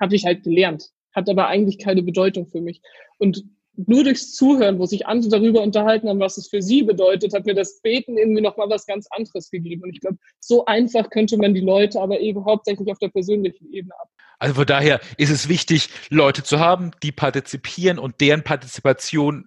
Habe 0.00 0.16
ich 0.16 0.24
halt 0.24 0.44
gelernt, 0.44 0.90
hat 1.14 1.28
aber 1.28 1.48
eigentlich 1.48 1.78
keine 1.78 2.02
Bedeutung 2.02 2.46
für 2.46 2.60
mich. 2.60 2.80
Und 3.18 3.44
nur 3.86 4.04
durchs 4.04 4.32
Zuhören, 4.32 4.78
wo 4.78 4.86
sich 4.86 5.06
andere 5.06 5.30
darüber 5.30 5.62
unterhalten 5.62 6.08
haben, 6.08 6.20
was 6.20 6.36
es 6.36 6.48
für 6.48 6.62
sie 6.62 6.82
bedeutet, 6.82 7.32
hat 7.32 7.46
mir 7.46 7.54
das 7.54 7.80
Beten 7.80 8.18
irgendwie 8.18 8.40
nochmal 8.40 8.68
was 8.68 8.86
ganz 8.86 9.06
anderes 9.10 9.50
gegeben. 9.50 9.82
Und 9.82 9.90
ich 9.90 10.00
glaube, 10.00 10.18
so 10.40 10.64
einfach 10.64 11.10
könnte 11.10 11.36
man 11.36 11.54
die 11.54 11.60
Leute 11.60 12.00
aber 12.00 12.20
eben 12.20 12.44
hauptsächlich 12.44 12.90
auf 12.90 12.98
der 12.98 13.08
persönlichen 13.08 13.72
Ebene 13.72 13.94
ab. 14.00 14.08
Also 14.38 14.54
von 14.54 14.66
daher 14.66 15.00
ist 15.18 15.30
es 15.30 15.48
wichtig, 15.48 15.90
Leute 16.08 16.42
zu 16.42 16.58
haben, 16.58 16.92
die 17.02 17.12
partizipieren 17.12 17.98
und 17.98 18.20
deren 18.20 18.42
Partizipation 18.42 19.46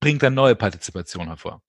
bringt 0.00 0.22
dann 0.22 0.34
neue 0.34 0.54
Partizipation 0.54 1.26
hervor. 1.26 1.60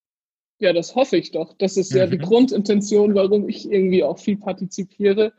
Ja, 0.59 0.71
das 0.71 0.95
hoffe 0.95 1.17
ich 1.17 1.31
doch. 1.31 1.53
Das 1.57 1.77
ist 1.77 1.93
ja 1.93 2.05
mhm. 2.05 2.11
die 2.11 2.17
Grundintention, 2.19 3.15
warum 3.15 3.49
ich 3.49 3.69
irgendwie 3.69 4.03
auch 4.03 4.19
viel 4.19 4.37
partizipiere 4.37 5.33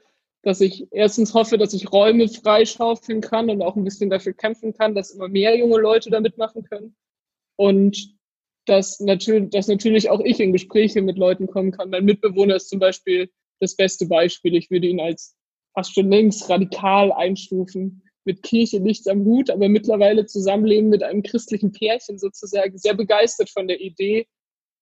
dass 0.45 0.61
ich 0.61 0.87
erstens 0.93 1.33
hoffe, 1.33 1.57
dass 1.57 1.73
ich 1.73 1.91
Räume 1.91 2.29
freischaufeln 2.29 3.23
kann 3.23 3.49
und 3.49 3.63
auch 3.63 3.77
ein 3.77 3.85
bisschen 3.85 4.11
dafür 4.11 4.35
kämpfen 4.35 4.75
kann, 4.75 4.95
dass 4.95 5.11
immer 5.11 5.29
mehr 5.29 5.57
junge 5.57 5.81
Leute 5.81 6.11
da 6.11 6.21
mitmachen 6.21 6.63
können. 6.65 6.95
Und 7.57 8.15
dass 8.67 9.01
natürlich, 9.01 9.51
dass 9.51 9.69
natürlich 9.69 10.11
auch 10.11 10.21
ich 10.21 10.41
in 10.41 10.53
Gespräche 10.53 11.01
mit 11.03 11.17
Leuten 11.17 11.47
kommen 11.47 11.73
kann. 11.73 11.91
Mein 11.91 12.05
Mitbewohner 12.05 12.57
ist 12.57 12.69
zum 12.69 12.79
Beispiel 12.79 13.31
das 13.61 13.75
beste 13.75 14.07
Beispiel. 14.07 14.55
Ich 14.55 14.71
würde 14.71 14.87
ihn 14.87 15.01
als 15.01 15.35
fast 15.75 15.95
schon 15.95 16.11
links 16.11 16.49
radikal 16.49 17.11
einstufen, 17.13 18.03
mit 18.25 18.43
Kirche 18.43 18.81
nichts 18.81 19.07
am 19.07 19.25
Hut, 19.25 19.51
aber 19.51 19.69
mittlerweile 19.69 20.27
zusammenleben 20.27 20.89
mit 20.91 21.03
einem 21.03 21.23
christlichen 21.23 21.73
Pärchen 21.73 22.19
sozusagen, 22.19 22.79
sehr 22.79 22.95
begeistert 22.95 23.51
von 23.51 23.67
der 23.67 23.81
Idee. 23.81 24.27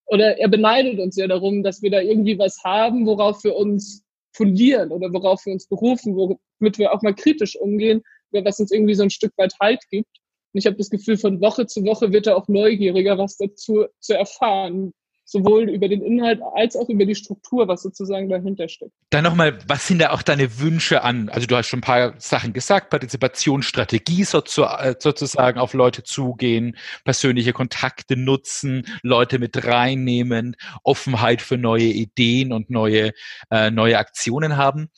Oder 0.05 0.37
er 0.37 0.49
beneidet 0.49 0.99
uns 0.99 1.15
ja 1.15 1.27
darum, 1.27 1.63
dass 1.63 1.81
wir 1.81 1.91
da 1.91 2.01
irgendwie 2.01 2.37
was 2.37 2.63
haben, 2.63 3.05
worauf 3.05 3.43
wir 3.43 3.55
uns 3.55 4.02
fundieren 4.33 4.91
oder 4.91 5.13
worauf 5.13 5.45
wir 5.45 5.53
uns 5.53 5.67
berufen, 5.67 6.15
womit 6.15 6.77
wir 6.77 6.93
auch 6.93 7.01
mal 7.01 7.15
kritisch 7.15 7.55
umgehen, 7.55 8.03
was 8.31 8.59
uns 8.59 8.71
irgendwie 8.71 8.95
so 8.95 9.03
ein 9.03 9.09
Stück 9.09 9.31
weit 9.37 9.55
Halt 9.59 9.81
gibt. 9.89 10.09
Und 10.53 10.59
ich 10.59 10.65
habe 10.65 10.77
das 10.77 10.89
Gefühl, 10.89 11.17
von 11.17 11.41
Woche 11.41 11.65
zu 11.65 11.83
Woche 11.85 12.11
wird 12.11 12.27
er 12.27 12.37
auch 12.37 12.47
neugieriger, 12.47 13.17
was 13.17 13.37
dazu 13.37 13.85
zu 13.99 14.13
erfahren, 14.13 14.93
sowohl 15.33 15.67
über 15.69 15.89
den 15.89 16.01
Inhalt 16.01 16.39
als 16.53 16.75
auch 16.75 16.87
über 16.89 17.05
die 17.05 17.15
Struktur, 17.15 17.67
was 17.67 17.81
sozusagen 17.81 18.29
dahinter 18.29 18.69
steckt. 18.69 18.91
Dann 19.09 19.23
nochmal, 19.23 19.57
was 19.67 19.87
sind 19.87 19.99
da 19.99 20.11
auch 20.11 20.21
deine 20.21 20.59
Wünsche 20.59 21.03
an? 21.03 21.29
Also 21.29 21.47
du 21.47 21.57
hast 21.57 21.67
schon 21.67 21.79
ein 21.79 21.81
paar 21.81 22.13
Sachen 22.19 22.53
gesagt, 22.53 22.91
Partizipationsstrategie 22.91 24.21
äh, 24.21 24.95
sozusagen 24.99 25.59
auf 25.59 25.73
Leute 25.73 26.03
zugehen, 26.03 26.77
persönliche 27.03 27.51
Kontakte 27.51 28.15
nutzen, 28.15 28.85
Leute 29.01 29.39
mit 29.39 29.65
reinnehmen, 29.65 30.55
Offenheit 30.83 31.41
für 31.41 31.57
neue 31.57 31.85
Ideen 31.85 32.53
und 32.53 32.69
neue, 32.69 33.11
äh, 33.49 33.71
neue 33.71 33.97
Aktionen 33.97 34.55
haben 34.55 34.89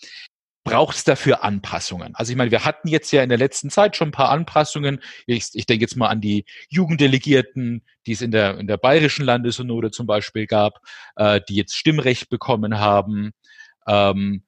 braucht 0.65 0.97
es 0.97 1.03
dafür 1.05 1.43
Anpassungen? 1.43 2.15
Also 2.15 2.31
ich 2.31 2.37
meine, 2.37 2.51
wir 2.51 2.65
hatten 2.65 2.89
jetzt 2.89 3.11
ja 3.11 3.23
in 3.23 3.29
der 3.29 3.37
letzten 3.37 3.69
Zeit 3.69 3.95
schon 3.95 4.09
ein 4.09 4.11
paar 4.11 4.29
Anpassungen. 4.29 4.99
Ich, 5.27 5.49
ich 5.53 5.67
denke 5.67 5.83
jetzt 5.83 5.95
mal 5.95 6.09
an 6.09 6.19
die 6.19 6.43
Jugenddelegierten, 6.69 7.83
die 8.07 8.11
es 8.11 8.21
in 8.21 8.31
der, 8.31 8.57
in 8.57 8.67
der 8.67 8.77
bayerischen 8.77 9.25
Landessynode 9.25 9.91
zum 9.91 10.07
Beispiel 10.07 10.47
gab, 10.47 10.79
äh, 11.15 11.39
die 11.47 11.55
jetzt 11.55 11.75
Stimmrecht 11.75 12.29
bekommen 12.29 12.79
haben. 12.79 13.31
Ähm, 13.87 14.43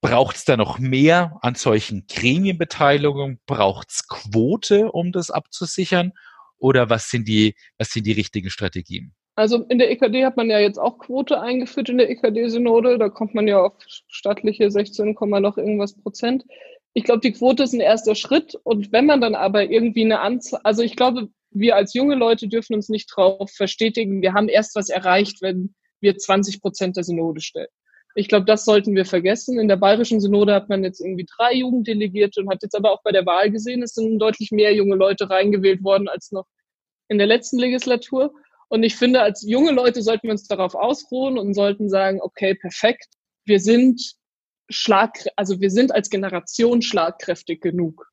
Braucht 0.00 0.36
es 0.36 0.44
da 0.44 0.56
noch 0.56 0.78
mehr 0.78 1.38
an 1.42 1.56
solchen 1.56 2.06
Gremienbeteiligungen? 2.06 3.40
Braucht 3.46 3.90
es 3.90 4.06
Quote, 4.06 4.90
um 4.92 5.12
das 5.12 5.30
abzusichern? 5.30 6.12
Oder 6.58 6.88
was 6.90 7.10
sind 7.10 7.28
die, 7.28 7.54
was 7.76 7.90
sind 7.90 8.06
die 8.06 8.12
richtigen 8.12 8.50
Strategien? 8.50 9.14
Also 9.36 9.64
in 9.68 9.78
der 9.78 9.90
EKD 9.90 10.24
hat 10.24 10.36
man 10.36 10.48
ja 10.48 10.60
jetzt 10.60 10.78
auch 10.78 10.98
Quote 10.98 11.40
eingeführt 11.40 11.88
in 11.88 11.98
der 11.98 12.08
EKD-Synode. 12.10 12.98
Da 12.98 13.08
kommt 13.08 13.34
man 13.34 13.48
ja 13.48 13.60
auf 13.60 13.74
stattliche 14.08 14.70
16, 14.70 15.16
noch 15.20 15.58
irgendwas 15.58 15.94
Prozent. 16.00 16.44
Ich 16.92 17.02
glaube, 17.02 17.20
die 17.20 17.32
Quote 17.32 17.64
ist 17.64 17.72
ein 17.72 17.80
erster 17.80 18.14
Schritt. 18.14 18.54
Und 18.62 18.92
wenn 18.92 19.06
man 19.06 19.20
dann 19.20 19.34
aber 19.34 19.68
irgendwie 19.68 20.04
eine 20.04 20.20
Anzahl, 20.20 20.60
also 20.62 20.82
ich 20.82 20.94
glaube, 20.94 21.28
wir 21.50 21.74
als 21.74 21.94
junge 21.94 22.14
Leute 22.14 22.46
dürfen 22.46 22.74
uns 22.74 22.88
nicht 22.88 23.08
drauf 23.14 23.50
verstetigen, 23.50 24.22
wir 24.22 24.34
haben 24.34 24.48
erst 24.48 24.76
was 24.76 24.88
erreicht, 24.88 25.42
wenn 25.42 25.74
wir 26.00 26.16
20 26.16 26.60
Prozent 26.60 26.96
der 26.96 27.04
Synode 27.04 27.40
stellen. 27.40 27.68
Ich 28.16 28.28
glaube, 28.28 28.46
das 28.46 28.64
sollten 28.64 28.94
wir 28.94 29.04
vergessen. 29.04 29.58
In 29.58 29.66
der 29.66 29.76
bayerischen 29.76 30.20
Synode 30.20 30.54
hat 30.54 30.68
man 30.68 30.84
jetzt 30.84 31.00
irgendwie 31.00 31.26
drei 31.36 31.54
Jugenddelegierte 31.54 32.40
und 32.40 32.48
hat 32.48 32.62
jetzt 32.62 32.76
aber 32.76 32.92
auch 32.92 33.02
bei 33.02 33.10
der 33.10 33.26
Wahl 33.26 33.50
gesehen, 33.50 33.82
es 33.82 33.94
sind 33.94 34.20
deutlich 34.20 34.52
mehr 34.52 34.72
junge 34.72 34.94
Leute 34.94 35.28
reingewählt 35.28 35.82
worden 35.82 36.08
als 36.08 36.30
noch 36.30 36.46
in 37.08 37.18
der 37.18 37.26
letzten 37.26 37.58
Legislatur. 37.58 38.32
Und 38.74 38.82
ich 38.82 38.96
finde, 38.96 39.20
als 39.20 39.42
junge 39.42 39.70
Leute 39.70 40.02
sollten 40.02 40.24
wir 40.24 40.32
uns 40.32 40.48
darauf 40.48 40.74
ausruhen 40.74 41.38
und 41.38 41.54
sollten 41.54 41.88
sagen, 41.88 42.20
okay, 42.20 42.56
perfekt, 42.56 43.06
wir 43.44 43.60
sind 43.60 44.16
schlag, 44.68 45.12
also 45.36 45.60
wir 45.60 45.70
sind 45.70 45.94
als 45.94 46.10
Generation 46.10 46.82
schlagkräftig 46.82 47.60
genug. 47.60 48.10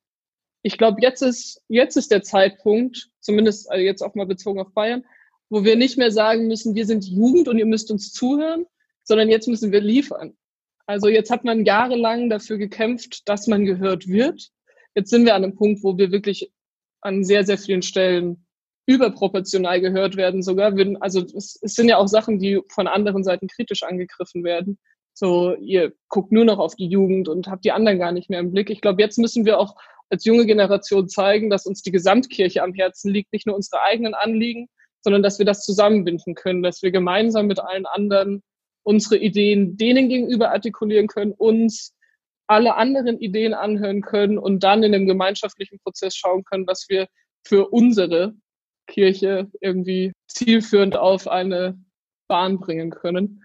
Ich 0.62 0.78
glaube, 0.78 1.02
jetzt 1.02 1.24
ist, 1.24 1.64
jetzt 1.68 1.98
ist 1.98 2.12
der 2.12 2.22
Zeitpunkt, 2.22 3.10
zumindest 3.22 3.72
also 3.72 3.84
jetzt 3.84 4.04
auch 4.04 4.14
mal 4.14 4.28
bezogen 4.28 4.60
auf 4.60 4.72
Bayern, 4.72 5.04
wo 5.50 5.64
wir 5.64 5.76
nicht 5.76 5.98
mehr 5.98 6.12
sagen 6.12 6.46
müssen, 6.46 6.76
wir 6.76 6.86
sind 6.86 7.06
Jugend 7.06 7.48
und 7.48 7.58
ihr 7.58 7.66
müsst 7.66 7.90
uns 7.90 8.14
zuhören, 8.14 8.68
sondern 9.04 9.30
jetzt 9.30 9.48
müssen 9.48 9.72
wir 9.72 9.82
liefern. 9.82 10.38
Also 10.86 11.08
jetzt 11.08 11.32
hat 11.32 11.44
man 11.44 11.66
jahrelang 11.66 12.30
dafür 12.30 12.60
gekämpft, 12.60 13.28
dass 13.28 13.48
man 13.48 13.66
gehört 13.66 14.08
wird. 14.08 14.52
Jetzt 14.94 15.10
sind 15.10 15.26
wir 15.26 15.34
an 15.34 15.44
einem 15.44 15.56
Punkt, 15.56 15.82
wo 15.82 15.98
wir 15.98 16.12
wirklich 16.12 16.52
an 17.02 17.24
sehr, 17.24 17.48
sehr 17.48 17.58
vielen 17.58 17.82
Stellen 17.82 18.46
überproportional 18.86 19.80
gehört 19.82 20.18
werden 20.18 20.42
sogar. 20.42 20.74
Also 21.00 21.22
es, 21.22 21.60
es 21.62 21.76
sind 21.76 21.90
ja 21.90 21.98
auch 21.98 22.08
Sachen, 22.08 22.40
die 22.40 22.62
von 22.70 22.88
anderen 22.88 23.24
Seiten 23.24 23.48
kritisch 23.48 23.84
angegriffen 23.84 24.44
werden. 24.44 24.80
So, 25.14 25.56
ihr 25.56 25.94
guckt 26.08 26.32
nur 26.32 26.46
noch 26.46 26.60
auf 26.60 26.76
die 26.76 26.88
Jugend 26.88 27.28
und 27.28 27.48
habt 27.48 27.66
die 27.66 27.72
anderen 27.72 28.00
gar 28.00 28.12
nicht 28.12 28.30
mehr 28.30 28.40
im 28.40 28.52
Blick. 28.52 28.70
Ich 28.70 28.82
glaube, 28.82 29.02
jetzt 29.02 29.18
müssen 29.18 29.46
wir 29.46 29.60
auch 29.60 29.76
als 30.10 30.26
junge 30.26 30.46
Generation 30.46 31.08
zeigen, 31.08 31.50
dass 31.50 31.66
uns 31.66 31.82
die 31.82 31.92
Gesamtkirche 31.92 32.64
am 32.64 32.74
Herzen 32.74 33.12
liegt, 33.12 33.32
nicht 33.32 33.48
nur 33.48 33.56
unsere 33.56 33.82
eigenen 33.82 34.14
Anliegen, 34.14 34.68
sondern 35.02 35.24
dass 35.24 35.40
wir 35.40 35.46
das 35.46 35.66
zusammenbinden 35.66 36.36
können, 36.36 36.64
dass 36.64 36.82
wir 36.82 36.92
gemeinsam 36.92 37.48
mit 37.48 37.60
allen 37.60 37.86
anderen 37.86 38.44
unsere 38.84 39.18
Ideen 39.18 39.78
denen 39.78 40.10
gegenüber 40.10 40.52
artikulieren 40.52 41.08
können, 41.08 41.34
uns 41.34 41.96
alle 42.48 42.76
anderen 42.76 43.20
Ideen 43.20 43.54
anhören 43.54 44.02
können 44.02 44.38
und 44.38 44.64
dann 44.64 44.84
in 44.84 44.94
einem 44.94 45.08
gemeinschaftlichen 45.08 45.80
Prozess 45.80 46.16
schauen 46.16 46.44
können, 46.44 46.68
was 46.68 46.88
wir 46.90 47.08
für 47.46 47.70
unsere 47.70 48.34
Kirche 48.92 49.50
irgendwie 49.62 50.12
zielführend 50.28 50.96
auf 50.96 51.28
eine 51.28 51.80
Bahn 52.28 52.60
bringen 52.60 52.92
können. 52.92 53.44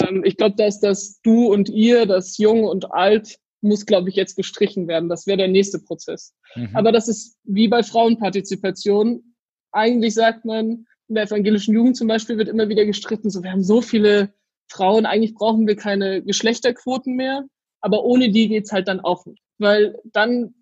Ähm, 0.00 0.22
ich 0.24 0.36
glaube, 0.36 0.56
dass 0.56 0.80
das 0.80 1.20
Du 1.22 1.52
und 1.52 1.68
Ihr, 1.68 2.06
das 2.06 2.38
Jung 2.38 2.64
und 2.64 2.92
Alt, 2.92 3.38
muss, 3.62 3.86
glaube 3.86 4.10
ich, 4.10 4.16
jetzt 4.16 4.36
gestrichen 4.36 4.86
werden. 4.86 5.08
Das 5.08 5.26
wäre 5.26 5.38
der 5.38 5.48
nächste 5.48 5.78
Prozess. 5.78 6.34
Mhm. 6.54 6.70
Aber 6.74 6.92
das 6.92 7.08
ist 7.08 7.38
wie 7.44 7.68
bei 7.68 7.82
Frauenpartizipation. 7.82 9.34
Eigentlich 9.72 10.14
sagt 10.14 10.44
man, 10.44 10.86
in 11.08 11.14
der 11.14 11.24
evangelischen 11.24 11.74
Jugend 11.74 11.96
zum 11.96 12.08
Beispiel 12.08 12.38
wird 12.38 12.48
immer 12.48 12.68
wieder 12.68 12.84
gestritten, 12.84 13.30
so 13.30 13.42
wir 13.42 13.52
haben 13.52 13.64
so 13.64 13.80
viele 13.80 14.32
Frauen, 14.68 15.06
eigentlich 15.06 15.34
brauchen 15.34 15.66
wir 15.66 15.76
keine 15.76 16.22
Geschlechterquoten 16.22 17.14
mehr, 17.14 17.44
aber 17.80 18.04
ohne 18.04 18.30
die 18.30 18.48
geht's 18.48 18.72
halt 18.72 18.88
dann 18.88 19.00
auch 19.00 19.24
nicht. 19.26 19.42
Weil 19.58 19.98
dann, 20.04 20.54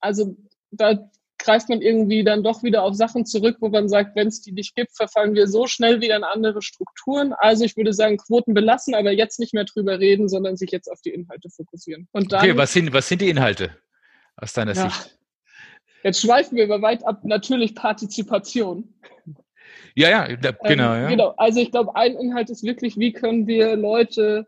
also 0.00 0.36
da 0.70 1.10
greift 1.42 1.68
man 1.68 1.82
irgendwie 1.82 2.24
dann 2.24 2.42
doch 2.42 2.62
wieder 2.62 2.82
auf 2.82 2.94
Sachen 2.94 3.26
zurück, 3.26 3.56
wo 3.60 3.68
man 3.68 3.88
sagt, 3.88 4.16
wenn 4.16 4.28
es 4.28 4.40
die 4.40 4.52
nicht 4.52 4.74
gibt, 4.74 4.96
verfallen 4.96 5.34
wir 5.34 5.46
so 5.46 5.66
schnell 5.66 6.00
wieder 6.00 6.16
in 6.16 6.24
andere 6.24 6.62
Strukturen. 6.62 7.32
Also 7.34 7.64
ich 7.64 7.76
würde 7.76 7.92
sagen, 7.92 8.16
Quoten 8.16 8.54
belassen, 8.54 8.94
aber 8.94 9.12
jetzt 9.12 9.38
nicht 9.38 9.54
mehr 9.54 9.64
drüber 9.64 9.98
reden, 9.98 10.28
sondern 10.28 10.56
sich 10.56 10.70
jetzt 10.70 10.88
auf 10.90 11.00
die 11.02 11.10
Inhalte 11.10 11.50
fokussieren. 11.50 12.08
Dann, 12.12 12.26
okay, 12.26 12.56
was 12.56 12.72
sind, 12.72 12.92
was 12.92 13.08
sind 13.08 13.20
die 13.20 13.28
Inhalte 13.28 13.76
aus 14.36 14.52
deiner 14.52 14.74
ja, 14.74 14.88
Sicht? 14.88 15.18
Jetzt 16.02 16.20
schweifen 16.20 16.56
wir 16.56 16.64
aber 16.64 16.82
weit 16.82 17.06
ab. 17.06 17.24
Natürlich 17.24 17.74
Partizipation. 17.74 18.94
Ja, 19.94 20.08
ja, 20.08 20.36
da, 20.36 20.52
genau. 20.52 20.94
Ähm, 20.94 21.02
ja. 21.02 21.08
Genau. 21.08 21.34
Also 21.36 21.60
ich 21.60 21.70
glaube, 21.70 21.94
ein 21.96 22.16
Inhalt 22.16 22.50
ist 22.50 22.62
wirklich, 22.62 22.96
wie 22.96 23.12
können 23.12 23.46
wir 23.46 23.76
Leute 23.76 24.46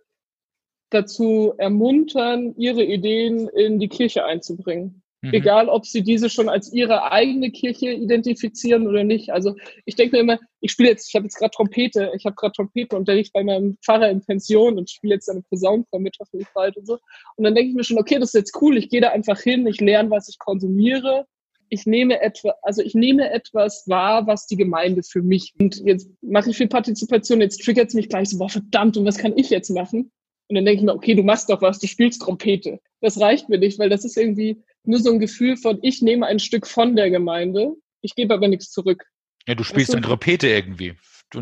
dazu 0.91 1.55
ermuntern, 1.59 2.55
ihre 2.57 2.83
Ideen 2.83 3.49
in 3.49 3.79
die 3.79 3.89
Kirche 3.89 4.25
einzubringen. 4.25 5.04
Mhm. 5.25 5.33
Egal, 5.33 5.69
ob 5.71 5.87
sie 5.87 6.03
diese 6.03 6.29
schon 6.29 6.51
als 6.51 6.71
ihre 6.71 7.11
eigene 7.11 7.51
Kirche 7.51 7.91
identifizieren 7.91 8.87
oder 8.87 9.05
nicht. 9.05 9.31
Also 9.31 9.57
ich 9.87 9.97
denke 9.97 10.17
mir 10.17 10.23
immer, 10.23 10.39
ich 10.61 10.73
spiele 10.73 10.91
jetzt, 10.91 11.09
ich 11.09 11.15
habe 11.15 11.25
jetzt 11.25 11.37
gerade 11.37 11.51
Trompete, 11.51 12.13
ich 12.15 12.27
habe 12.27 12.37
gerade 12.37 12.53
Trompetenunterricht 12.53 13.33
bei 13.33 13.43
meinem 13.43 13.79
Pfarrer 13.83 14.11
in 14.11 14.21
Pension 14.21 14.77
und 14.77 14.91
spiele 14.91 15.15
jetzt 15.15 15.31
eine 15.31 15.41
Posaunenchor 15.41 15.99
mit, 15.99 16.17
hoffentlich 16.21 16.49
bald 16.55 16.77
und 16.77 16.87
so. 16.87 16.99
Und 17.37 17.45
dann 17.45 17.55
denke 17.55 17.71
ich 17.71 17.75
mir 17.75 17.85
schon, 17.85 17.99
okay, 17.99 18.19
das 18.19 18.35
ist 18.35 18.41
jetzt 18.41 18.61
cool, 18.61 18.77
ich 18.77 18.91
gehe 18.91 19.01
da 19.01 19.11
einfach 19.11 19.41
hin, 19.41 19.67
ich 19.67 19.81
lerne, 19.81 20.11
was 20.11 20.29
ich 20.29 20.39
konsumiere. 20.39 21.25
Ich 21.71 21.87
nehme 21.87 22.21
etwa, 22.21 22.55
also 22.61 22.83
ich 22.83 22.95
nehme 22.95 23.31
etwas 23.31 23.85
wahr, 23.89 24.27
was 24.27 24.47
die 24.47 24.57
Gemeinde 24.57 25.03
für 25.03 25.23
mich. 25.23 25.55
Und 25.59 25.81
jetzt 25.87 26.11
mache 26.21 26.51
ich 26.51 26.57
viel 26.59 26.69
Partizipation, 26.69 27.41
jetzt 27.41 27.65
triggert 27.65 27.89
es 27.89 27.95
mich 27.95 28.11
gleich 28.11 28.29
so, 28.29 28.37
boah, 28.37 28.51
verdammt, 28.51 28.99
und 28.99 29.07
was 29.07 29.17
kann 29.17 29.33
ich 29.37 29.49
jetzt 29.49 29.71
machen? 29.71 30.13
Und 30.49 30.57
dann 30.57 30.67
denke 30.67 30.81
ich 30.81 30.85
mir, 30.85 30.95
okay, 30.95 31.15
du 31.15 31.23
machst 31.23 31.49
doch 31.49 31.63
was, 31.63 31.79
du 31.79 31.87
spielst 31.87 32.21
Trompete. 32.21 32.79
Das 33.01 33.19
reicht 33.19 33.49
mir 33.49 33.59
nicht, 33.59 33.79
weil 33.79 33.89
das 33.89 34.05
ist 34.05 34.19
irgendwie, 34.19 34.63
nur 34.87 35.01
so 35.01 35.11
ein 35.11 35.19
Gefühl 35.19 35.57
von, 35.57 35.79
ich 35.83 36.03
nehme 36.03 36.27
ein 36.27 36.39
Stück 36.39 36.67
von 36.67 36.97
der 36.97 37.11
Gemeinde, 37.11 37.75
ich 38.01 38.15
gebe 38.15 38.35
aber 38.35 38.49
nichts 38.49 38.71
zurück. 38.71 39.05
Ja, 39.47 39.55
du 39.55 39.65
spielst 39.65 39.93
eine 39.93 40.03
Trompete 40.03 40.49
irgendwie. 40.49 40.95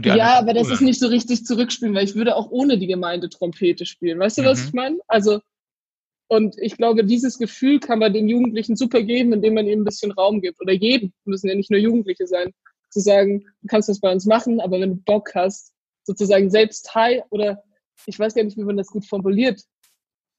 ja, 0.03 0.39
aber 0.39 0.55
das 0.55 0.71
ist 0.71 0.81
nicht 0.81 0.99
so 0.99 1.07
richtig 1.09 1.45
zurückspielen, 1.45 1.95
weil 1.95 2.05
ich 2.05 2.15
würde 2.15 2.37
auch 2.37 2.51
ohne 2.51 2.79
die 2.79 2.87
Gemeinde 2.87 3.29
Trompete 3.29 3.87
spielen. 3.87 4.19
Weißt 4.19 4.39
du, 4.39 4.43
mhm. 4.43 4.47
was 4.47 4.65
ich 4.65 4.73
meine? 4.73 4.99
Also, 5.07 5.41
und 6.29 6.57
ich 6.59 6.77
glaube, 6.77 7.05
dieses 7.05 7.39
Gefühl 7.39 7.79
kann 7.79 7.99
man 7.99 8.13
den 8.13 8.29
Jugendlichen 8.29 8.75
super 8.75 9.03
geben, 9.03 9.33
indem 9.33 9.55
man 9.55 9.67
ihnen 9.67 9.83
ein 9.83 9.85
bisschen 9.85 10.13
Raum 10.13 10.41
gibt. 10.41 10.61
Oder 10.61 10.73
jedem, 10.73 11.13
müssen 11.25 11.49
ja 11.49 11.55
nicht 11.55 11.71
nur 11.71 11.79
Jugendliche 11.79 12.27
sein, 12.27 12.53
zu 12.91 13.01
sagen, 13.01 13.45
du 13.61 13.67
kannst 13.69 13.89
das 13.89 14.01
bei 14.01 14.11
uns 14.11 14.27
machen, 14.27 14.61
aber 14.61 14.81
wenn 14.81 14.91
du 14.91 14.97
Bock 14.97 15.35
hast, 15.35 15.73
sozusagen 16.05 16.51
selbst 16.51 16.87
Teil 16.87 17.23
oder 17.31 17.63
ich 18.07 18.19
weiß 18.19 18.35
gar 18.35 18.43
nicht, 18.45 18.57
wie 18.57 18.65
man 18.65 18.77
das 18.77 18.89
gut 18.89 19.07
formuliert, 19.07 19.63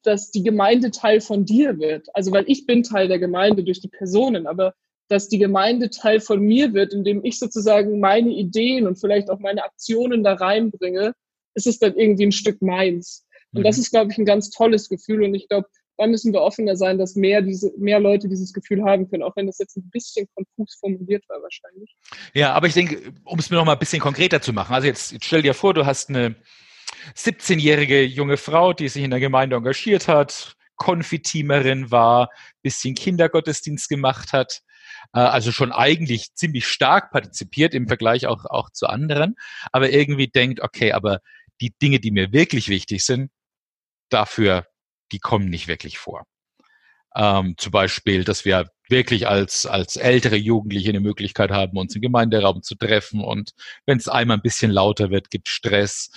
dass 0.04 0.32
die 0.32 0.44
Gemeinde 0.44 0.92
Teil 0.92 1.22
von 1.22 1.46
dir 1.46 1.80
wird. 1.80 2.08
Also 2.14 2.32
weil 2.32 2.46
ich 2.48 2.66
bin 2.66 2.84
Teil 2.84 3.08
der 3.08 3.20
Gemeinde 3.20 3.64
durch 3.64 3.82
die 3.82 3.90
Personen, 3.90 4.48
aber 4.48 4.74
dass 5.10 5.30
die 5.30 5.38
Gemeinde 5.38 5.90
Teil 5.90 6.20
von 6.20 6.40
mir 6.40 6.74
wird, 6.74 6.94
indem 6.94 7.24
ich 7.24 7.40
sozusagen 7.40 8.00
meine 8.00 8.32
Ideen 8.32 8.88
und 8.88 9.00
vielleicht 9.00 9.30
auch 9.30 9.40
meine 9.40 9.64
Aktionen 9.64 10.24
da 10.24 10.34
reinbringe, 10.34 11.14
ist 11.56 11.68
es 11.68 11.80
dann 11.80 11.96
irgendwie 11.96 12.28
ein 12.28 12.32
Stück 12.32 12.62
meins. 12.62 13.26
Und 13.54 13.62
mhm. 13.62 13.64
das 13.64 13.78
ist, 13.78 13.92
glaube 13.92 14.12
ich, 14.12 14.18
ein 14.18 14.26
ganz 14.26 14.50
tolles 14.50 14.90
Gefühl. 14.90 15.24
Und 15.24 15.36
ich 15.36 15.48
glaube, 15.48 15.68
da 15.98 16.08
müssen 16.08 16.34
wir 16.34 16.42
offener 16.42 16.76
sein, 16.76 16.98
dass 16.98 17.16
mehr 17.16 17.42
diese, 17.42 17.72
mehr 17.78 18.00
Leute 18.00 18.28
dieses 18.28 18.54
Gefühl 18.54 18.84
haben 18.84 19.10
können, 19.10 19.22
auch 19.22 19.36
wenn 19.36 19.46
das 19.46 19.60
jetzt 19.60 19.78
ein 19.78 19.90
bisschen 19.92 20.28
konfus 20.34 20.76
formuliert 20.80 21.24
war 21.30 21.42
wahrscheinlich. 21.42 21.96
Ja, 22.34 22.54
aber 22.54 22.68
ich 22.68 22.74
denke, 22.74 23.14
um 23.26 23.38
es 23.38 23.50
mir 23.50 23.58
noch 23.58 23.66
mal 23.66 23.74
ein 23.74 23.80
bisschen 23.80 24.02
konkreter 24.02 24.42
zu 24.42 24.54
machen. 24.54 24.74
Also 24.74 24.88
jetzt, 24.88 25.12
jetzt 25.12 25.26
stell 25.26 25.44
dir 25.44 25.54
vor, 25.54 25.74
du 25.74 25.86
hast 25.86 26.10
eine 26.10 26.36
17-jährige 27.16 28.04
junge 28.04 28.38
Frau, 28.38 28.74
die 28.74 28.88
sich 28.88 29.04
in 29.04 29.12
der 29.12 29.20
Gemeinde 29.20 29.56
engagiert 29.56 30.08
hat, 30.08 30.56
Konfiteamerin 30.76 31.92
war, 31.92 32.30
bisschen 32.62 32.96
Kindergottesdienst 32.96 33.90
gemacht 33.90 34.34
hat, 34.34 34.62
äh, 35.14 35.20
also 35.20 35.52
schon 35.52 35.72
eigentlich 35.72 36.34
ziemlich 36.34 36.68
stark 36.68 37.12
partizipiert 37.12 37.74
im 37.74 37.88
Vergleich 37.88 38.28
auch, 38.28 38.46
auch 38.46 38.70
zu 38.72 38.88
anderen, 38.88 39.36
aber 39.72 39.92
irgendwie 39.92 40.28
denkt, 40.28 40.62
okay, 40.62 40.92
aber 40.92 41.20
die 41.62 41.74
Dinge, 41.82 42.00
die 42.00 42.12
mir 42.12 42.34
wirklich 42.34 42.68
wichtig 42.68 43.06
sind, 43.06 43.32
dafür, 44.10 44.68
die 45.12 45.20
kommen 45.20 45.50
nicht 45.50 45.68
wirklich 45.68 45.98
vor. 45.98 46.26
Ähm, 47.16 47.56
zum 47.58 47.72
Beispiel, 47.72 48.24
dass 48.24 48.44
wir 48.44 48.70
wirklich 48.90 49.28
als, 49.28 49.66
als 49.66 49.96
ältere 49.96 50.36
Jugendliche 50.36 50.90
eine 50.90 51.00
Möglichkeit 51.00 51.52
haben, 51.52 51.78
uns 51.78 51.96
im 51.96 52.02
Gemeinderaum 52.02 52.64
zu 52.64 52.76
treffen 52.76 53.22
und 53.22 53.52
wenn 53.86 53.98
es 53.98 54.10
einmal 54.10 54.38
ein 54.38 54.42
bisschen 54.44 54.72
lauter 54.72 55.10
wird, 55.10 55.30
gibt 55.30 55.48
Stress. 55.48 56.12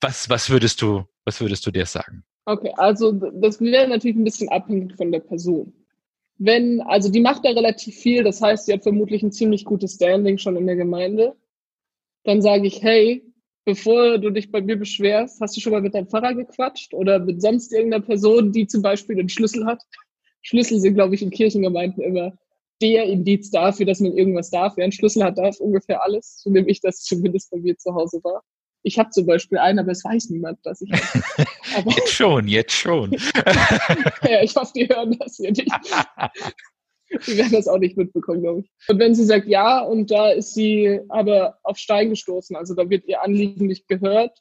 Was, 0.00 0.28
was 0.30 0.48
würdest 0.50 0.80
du, 0.82 1.04
was 1.24 1.40
würdest 1.40 1.66
du 1.66 1.70
dir 1.70 1.86
sagen? 1.86 2.24
Okay, 2.44 2.72
also 2.76 3.12
das 3.12 3.60
wäre 3.60 3.88
natürlich 3.88 4.16
ein 4.16 4.24
bisschen 4.24 4.48
abhängig 4.48 4.96
von 4.96 5.12
der 5.12 5.20
Person. 5.20 5.72
Wenn, 6.38 6.80
also 6.82 7.10
die 7.10 7.20
macht 7.20 7.44
da 7.44 7.50
relativ 7.50 7.96
viel, 7.96 8.22
das 8.22 8.40
heißt, 8.40 8.66
sie 8.66 8.72
hat 8.72 8.84
vermutlich 8.84 9.22
ein 9.22 9.32
ziemlich 9.32 9.64
gutes 9.64 9.94
Standing 9.94 10.38
schon 10.38 10.56
in 10.56 10.66
der 10.66 10.76
Gemeinde. 10.76 11.34
Dann 12.24 12.40
sage 12.40 12.66
ich, 12.66 12.82
hey, 12.82 13.24
bevor 13.64 14.18
du 14.18 14.30
dich 14.30 14.50
bei 14.50 14.62
mir 14.62 14.78
beschwerst, 14.78 15.40
hast 15.40 15.56
du 15.56 15.60
schon 15.60 15.72
mal 15.72 15.82
mit 15.82 15.94
deinem 15.94 16.08
Pfarrer 16.08 16.34
gequatscht 16.34 16.94
oder 16.94 17.18
mit 17.18 17.42
sonst 17.42 17.72
irgendeiner 17.72 18.04
Person, 18.04 18.52
die 18.52 18.66
zum 18.66 18.82
Beispiel 18.82 19.16
den 19.16 19.28
Schlüssel 19.28 19.66
hat? 19.66 19.82
Schlüssel 20.40 20.80
sind, 20.80 20.94
glaube 20.94 21.16
ich, 21.16 21.22
in 21.22 21.30
Kirchengemeinden 21.30 22.02
immer 22.02 22.32
der 22.80 23.04
Indiz 23.04 23.50
dafür, 23.50 23.84
dass 23.84 24.00
man 24.00 24.16
irgendwas 24.16 24.50
darf. 24.50 24.76
Wer 24.76 24.84
einen 24.84 24.92
Schlüssel 24.92 25.24
hat, 25.24 25.36
darf 25.36 25.58
ungefähr 25.60 26.02
alles, 26.02 26.40
so 26.40 26.50
nehme 26.50 26.68
ich 26.68 26.80
das 26.80 27.02
zumindest 27.02 27.50
bei 27.50 27.58
mir 27.58 27.76
zu 27.76 27.94
Hause 27.94 28.20
war. 28.22 28.42
Ich 28.82 28.98
habe 28.98 29.10
zum 29.10 29.26
Beispiel 29.26 29.58
einen, 29.58 29.78
aber 29.78 29.92
es 29.92 30.04
weiß 30.04 30.30
niemand, 30.30 30.64
dass 30.64 30.80
ich. 30.80 30.90
Aber 31.76 31.90
jetzt 31.90 32.12
schon, 32.12 32.48
jetzt 32.48 32.72
schon. 32.72 33.12
ja, 34.22 34.42
ich 34.42 34.56
hoffe, 34.56 34.72
die 34.74 34.88
hören 34.88 35.16
das 35.18 35.36
hier 35.36 35.50
nicht. 35.50 35.70
Die 37.26 37.38
werden 37.38 37.52
das 37.52 37.68
auch 37.68 37.78
nicht 37.78 37.96
mitbekommen, 37.96 38.42
glaube 38.42 38.60
ich. 38.60 38.70
Und 38.88 38.98
wenn 38.98 39.14
sie 39.14 39.24
sagt 39.24 39.46
ja, 39.46 39.80
und 39.80 40.10
da 40.10 40.30
ist 40.30 40.52
sie 40.52 41.00
aber 41.08 41.58
auf 41.62 41.78
Stein 41.78 42.10
gestoßen, 42.10 42.54
also 42.54 42.74
da 42.74 42.90
wird 42.90 43.06
ihr 43.06 43.22
Anliegen 43.22 43.66
nicht 43.66 43.88
gehört, 43.88 44.38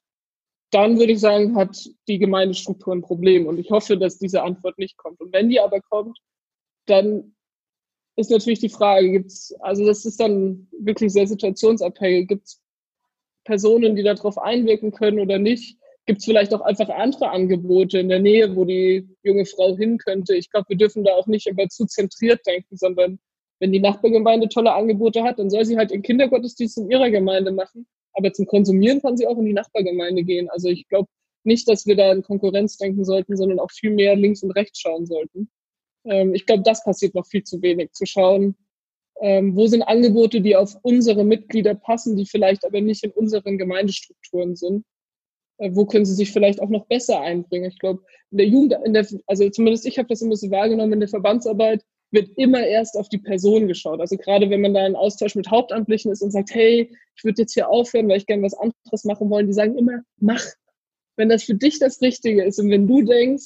dann 0.71 0.99
würde 0.99 1.13
ich 1.13 1.21
sagen, 1.21 1.55
hat 1.55 1.77
die 2.09 2.19
Gemeindestruktur 2.19 2.93
ein 2.93 3.01
Problem. 3.01 3.45
Und 3.47 3.57
ich 3.57 3.69
hoffe, 3.71 3.97
dass 3.97 4.19
diese 4.19 4.43
Antwort 4.43 4.77
nicht 4.77 4.97
kommt. 4.97 5.21
Und 5.21 5.31
wenn 5.31 5.47
die 5.47 5.61
aber 5.61 5.79
kommt, 5.79 6.17
dann 6.87 7.35
ist 8.17 8.31
natürlich 8.31 8.59
die 8.59 8.69
Frage, 8.69 9.11
gibt's, 9.11 9.53
also 9.61 9.85
das 9.85 10.03
ist 10.03 10.19
dann 10.19 10.67
wirklich 10.77 11.13
sehr 11.13 11.27
situationsabhängig, 11.27 12.27
gibt 12.27 12.47
es 12.47 12.61
Personen, 13.47 13.95
die 13.95 14.03
darauf 14.03 14.37
einwirken 14.37 14.91
können 14.91 15.19
oder 15.19 15.39
nicht? 15.39 15.77
Gibt 16.05 16.19
es 16.19 16.25
vielleicht 16.25 16.53
auch 16.53 16.61
einfach 16.61 16.89
andere 16.89 17.31
Angebote 17.31 17.99
in 17.99 18.09
der 18.09 18.19
Nähe, 18.19 18.55
wo 18.55 18.65
die 18.65 19.07
junge 19.23 19.45
Frau 19.45 19.75
hin 19.75 19.97
könnte? 19.97 20.35
Ich 20.35 20.49
glaube, 20.51 20.69
wir 20.69 20.77
dürfen 20.77 21.03
da 21.03 21.13
auch 21.13 21.27
nicht 21.27 21.47
immer 21.47 21.67
zu 21.69 21.85
zentriert 21.85 22.45
denken, 22.45 22.77
sondern 22.77 23.19
wenn 23.59 23.71
die 23.71 23.79
Nachbargemeinde 23.79 24.49
tolle 24.49 24.73
Angebote 24.73 25.23
hat, 25.23 25.39
dann 25.39 25.49
soll 25.49 25.65
sie 25.65 25.77
halt 25.77 25.91
den 25.91 26.03
Kindergottesdienst 26.03 26.77
in 26.77 26.91
ihrer 26.91 27.09
Gemeinde 27.09 27.51
machen. 27.51 27.87
Aber 28.13 28.31
zum 28.33 28.45
Konsumieren 28.45 29.01
kann 29.01 29.17
sie 29.17 29.27
auch 29.27 29.37
in 29.37 29.45
die 29.45 29.53
Nachbargemeinde 29.53 30.23
gehen. 30.23 30.49
Also 30.49 30.69
ich 30.69 30.87
glaube 30.89 31.07
nicht, 31.43 31.67
dass 31.69 31.85
wir 31.85 31.95
da 31.95 32.11
in 32.11 32.23
Konkurrenz 32.23 32.77
denken 32.77 33.05
sollten, 33.05 33.37
sondern 33.37 33.59
auch 33.59 33.71
viel 33.71 33.91
mehr 33.91 34.15
links 34.15 34.43
und 34.43 34.51
rechts 34.51 34.79
schauen 34.79 35.05
sollten. 35.05 35.49
Ähm, 36.05 36.33
ich 36.33 36.45
glaube, 36.45 36.63
das 36.63 36.83
passiert 36.83 37.15
noch 37.15 37.25
viel 37.25 37.43
zu 37.43 37.61
wenig, 37.61 37.93
zu 37.93 38.05
schauen, 38.05 38.55
ähm, 39.21 39.55
wo 39.55 39.67
sind 39.67 39.83
Angebote, 39.83 40.41
die 40.41 40.55
auf 40.55 40.77
unsere 40.83 41.23
Mitglieder 41.23 41.75
passen, 41.75 42.15
die 42.15 42.25
vielleicht 42.25 42.65
aber 42.65 42.81
nicht 42.81 43.03
in 43.03 43.11
unseren 43.11 43.57
Gemeindestrukturen 43.57 44.55
sind? 44.55 44.85
Äh, 45.57 45.71
wo 45.73 45.85
können 45.85 46.05
sie 46.05 46.13
sich 46.13 46.31
vielleicht 46.31 46.61
auch 46.61 46.69
noch 46.69 46.85
besser 46.87 47.21
einbringen? 47.21 47.69
Ich 47.69 47.79
glaube, 47.79 48.03
in 48.31 48.37
der 48.37 48.47
Jugend, 48.47 48.75
in 48.85 48.93
der, 48.93 49.07
also 49.25 49.49
zumindest 49.49 49.85
ich 49.85 49.97
habe 49.97 50.07
das 50.07 50.21
immer 50.21 50.35
so 50.35 50.49
wahrgenommen, 50.51 50.93
in 50.93 50.99
der 50.99 51.09
Verbandsarbeit 51.09 51.83
wird 52.11 52.29
immer 52.37 52.65
erst 52.65 52.97
auf 52.97 53.09
die 53.09 53.17
Person 53.17 53.67
geschaut. 53.67 53.99
Also 53.99 54.17
gerade 54.17 54.49
wenn 54.49 54.61
man 54.61 54.73
da 54.73 54.85
in 54.85 54.95
Austausch 54.95 55.35
mit 55.35 55.49
Hauptamtlichen 55.49 56.11
ist 56.11 56.21
und 56.21 56.31
sagt, 56.31 56.53
hey, 56.53 56.89
ich 57.15 57.23
würde 57.23 57.41
jetzt 57.41 57.53
hier 57.53 57.69
aufhören, 57.69 58.07
weil 58.07 58.17
ich 58.17 58.25
gerne 58.25 58.43
was 58.43 58.53
anderes 58.53 59.03
machen 59.03 59.29
wollen, 59.29 59.47
die 59.47 59.53
sagen 59.53 59.77
immer, 59.77 60.01
mach. 60.17 60.43
Wenn 61.17 61.29
das 61.29 61.43
für 61.43 61.55
dich 61.55 61.79
das 61.79 62.01
Richtige 62.01 62.43
ist 62.43 62.59
und 62.59 62.69
wenn 62.69 62.87
du 62.87 63.01
denkst, 63.01 63.45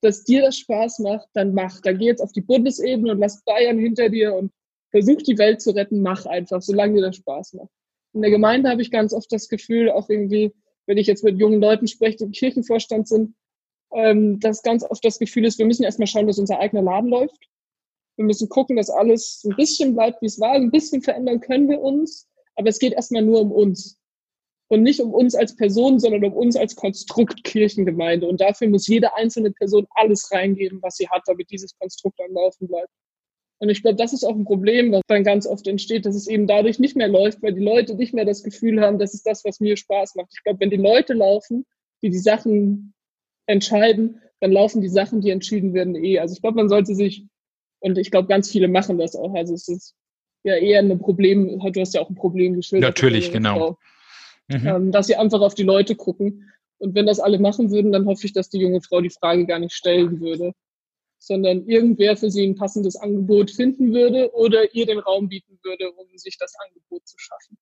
dass 0.00 0.24
dir 0.24 0.40
das 0.40 0.56
Spaß 0.56 1.00
macht, 1.00 1.28
dann 1.34 1.52
mach. 1.52 1.80
Dann 1.82 1.98
geh 1.98 2.06
jetzt 2.06 2.22
auf 2.22 2.32
die 2.32 2.40
Bundesebene 2.40 3.12
und 3.12 3.18
lass 3.18 3.44
Bayern 3.44 3.78
hinter 3.78 4.08
dir 4.08 4.34
und 4.34 4.50
versuch 4.90 5.22
die 5.22 5.38
Welt 5.38 5.60
zu 5.60 5.70
retten, 5.70 6.02
mach 6.02 6.26
einfach, 6.26 6.62
solange 6.62 6.94
dir 6.94 7.02
das 7.02 7.16
Spaß 7.16 7.54
macht. 7.54 7.70
In 8.12 8.22
der 8.22 8.30
Gemeinde 8.30 8.70
habe 8.70 8.82
ich 8.82 8.90
ganz 8.90 9.12
oft 9.12 9.30
das 9.32 9.48
Gefühl, 9.48 9.90
auch 9.90 10.08
irgendwie, 10.08 10.52
wenn 10.86 10.98
ich 10.98 11.06
jetzt 11.06 11.24
mit 11.24 11.38
jungen 11.38 11.60
Leuten 11.60 11.86
spreche, 11.86 12.18
die 12.18 12.24
im 12.24 12.32
Kirchenvorstand 12.32 13.06
sind, 13.06 13.34
ähm, 13.92 14.40
dass 14.40 14.62
ganz 14.62 14.84
oft 14.84 15.04
das 15.04 15.18
Gefühl 15.18 15.44
ist, 15.44 15.58
wir 15.58 15.66
müssen 15.66 15.84
erstmal 15.84 16.06
schauen, 16.06 16.26
dass 16.26 16.38
unser 16.38 16.58
eigener 16.58 16.82
Laden 16.82 17.10
läuft. 17.10 17.48
Wir 18.16 18.24
müssen 18.24 18.48
gucken, 18.48 18.76
dass 18.76 18.90
alles 18.90 19.42
ein 19.44 19.56
bisschen 19.56 19.94
bleibt, 19.94 20.20
wie 20.22 20.26
es 20.26 20.40
war. 20.40 20.52
Ein 20.52 20.70
bisschen 20.70 21.02
verändern 21.02 21.40
können 21.40 21.68
wir 21.68 21.80
uns, 21.80 22.28
aber 22.56 22.68
es 22.68 22.78
geht 22.78 22.92
erstmal 22.92 23.22
nur 23.22 23.40
um 23.40 23.52
uns. 23.52 23.98
Und 24.68 24.82
nicht 24.82 25.00
um 25.00 25.12
uns 25.12 25.34
als 25.34 25.56
Person, 25.56 25.98
sondern 25.98 26.24
um 26.24 26.32
uns 26.32 26.54
als 26.54 26.76
Konstrukt 26.76 27.42
Kirchengemeinde. 27.42 28.28
Und 28.28 28.40
dafür 28.40 28.68
muss 28.68 28.86
jede 28.86 29.14
einzelne 29.16 29.50
Person 29.50 29.86
alles 29.94 30.30
reingeben, 30.30 30.80
was 30.82 30.96
sie 30.96 31.08
hat, 31.08 31.22
damit 31.26 31.50
dieses 31.50 31.76
Konstrukt 31.76 32.20
am 32.20 32.32
Laufen 32.32 32.68
bleibt. 32.68 32.90
Und 33.60 33.68
ich 33.68 33.82
glaube, 33.82 33.96
das 33.96 34.14
ist 34.14 34.24
auch 34.24 34.34
ein 34.34 34.46
Problem, 34.46 34.90
was 34.90 35.02
dann 35.06 35.22
ganz 35.22 35.46
oft 35.46 35.66
entsteht, 35.68 36.06
dass 36.06 36.14
es 36.14 36.26
eben 36.26 36.46
dadurch 36.46 36.78
nicht 36.78 36.96
mehr 36.96 37.08
läuft, 37.08 37.42
weil 37.42 37.52
die 37.52 37.60
Leute 37.62 37.94
nicht 37.94 38.14
mehr 38.14 38.24
das 38.24 38.42
Gefühl 38.42 38.80
haben, 38.80 38.98
das 38.98 39.12
ist 39.12 39.26
das, 39.26 39.44
was 39.44 39.60
mir 39.60 39.76
Spaß 39.76 40.14
macht. 40.14 40.30
Ich 40.32 40.42
glaube, 40.42 40.60
wenn 40.60 40.70
die 40.70 40.76
Leute 40.76 41.12
laufen, 41.12 41.66
die 42.02 42.08
die 42.08 42.18
Sachen 42.18 42.94
entscheiden, 43.46 44.22
dann 44.40 44.52
laufen 44.52 44.80
die 44.80 44.88
Sachen, 44.88 45.20
die 45.20 45.28
entschieden 45.28 45.74
werden, 45.74 45.94
eh. 45.94 46.18
Also 46.18 46.32
ich 46.32 46.40
glaube, 46.40 46.56
man 46.56 46.70
sollte 46.70 46.94
sich, 46.94 47.26
und 47.80 47.98
ich 47.98 48.10
glaube, 48.10 48.28
ganz 48.28 48.50
viele 48.50 48.66
machen 48.66 48.96
das 48.96 49.14
auch. 49.14 49.34
Also 49.34 49.52
es 49.52 49.68
ist 49.68 49.94
ja 50.42 50.56
eher 50.56 50.80
ein 50.80 50.98
Problem, 50.98 51.58
du 51.58 51.80
hast 51.80 51.92
ja 51.92 52.00
auch 52.00 52.08
ein 52.08 52.14
Problem 52.14 52.54
geschildert. 52.54 52.88
Natürlich, 52.88 53.30
genau. 53.30 53.76
Mhm. 54.48 54.66
Ähm, 54.66 54.92
dass 54.92 55.06
sie 55.06 55.16
einfach 55.16 55.42
auf 55.42 55.54
die 55.54 55.64
Leute 55.64 55.96
gucken. 55.96 56.50
Und 56.78 56.94
wenn 56.94 57.04
das 57.04 57.20
alle 57.20 57.38
machen 57.38 57.70
würden, 57.70 57.92
dann 57.92 58.06
hoffe 58.06 58.24
ich, 58.24 58.32
dass 58.32 58.48
die 58.48 58.58
junge 58.58 58.80
Frau 58.80 59.02
die 59.02 59.10
Frage 59.10 59.44
gar 59.44 59.58
nicht 59.58 59.74
stellen 59.74 60.18
würde 60.22 60.54
sondern 61.20 61.66
irgendwer 61.66 62.16
für 62.16 62.30
sie 62.30 62.44
ein 62.44 62.56
passendes 62.56 62.96
Angebot 62.96 63.50
finden 63.50 63.92
würde 63.92 64.34
oder 64.34 64.74
ihr 64.74 64.86
den 64.86 64.98
Raum 64.98 65.28
bieten 65.28 65.58
würde, 65.62 65.92
um 65.92 66.06
sich 66.16 66.38
das 66.38 66.54
Angebot 66.66 67.06
zu 67.06 67.16
schaffen. 67.18 67.56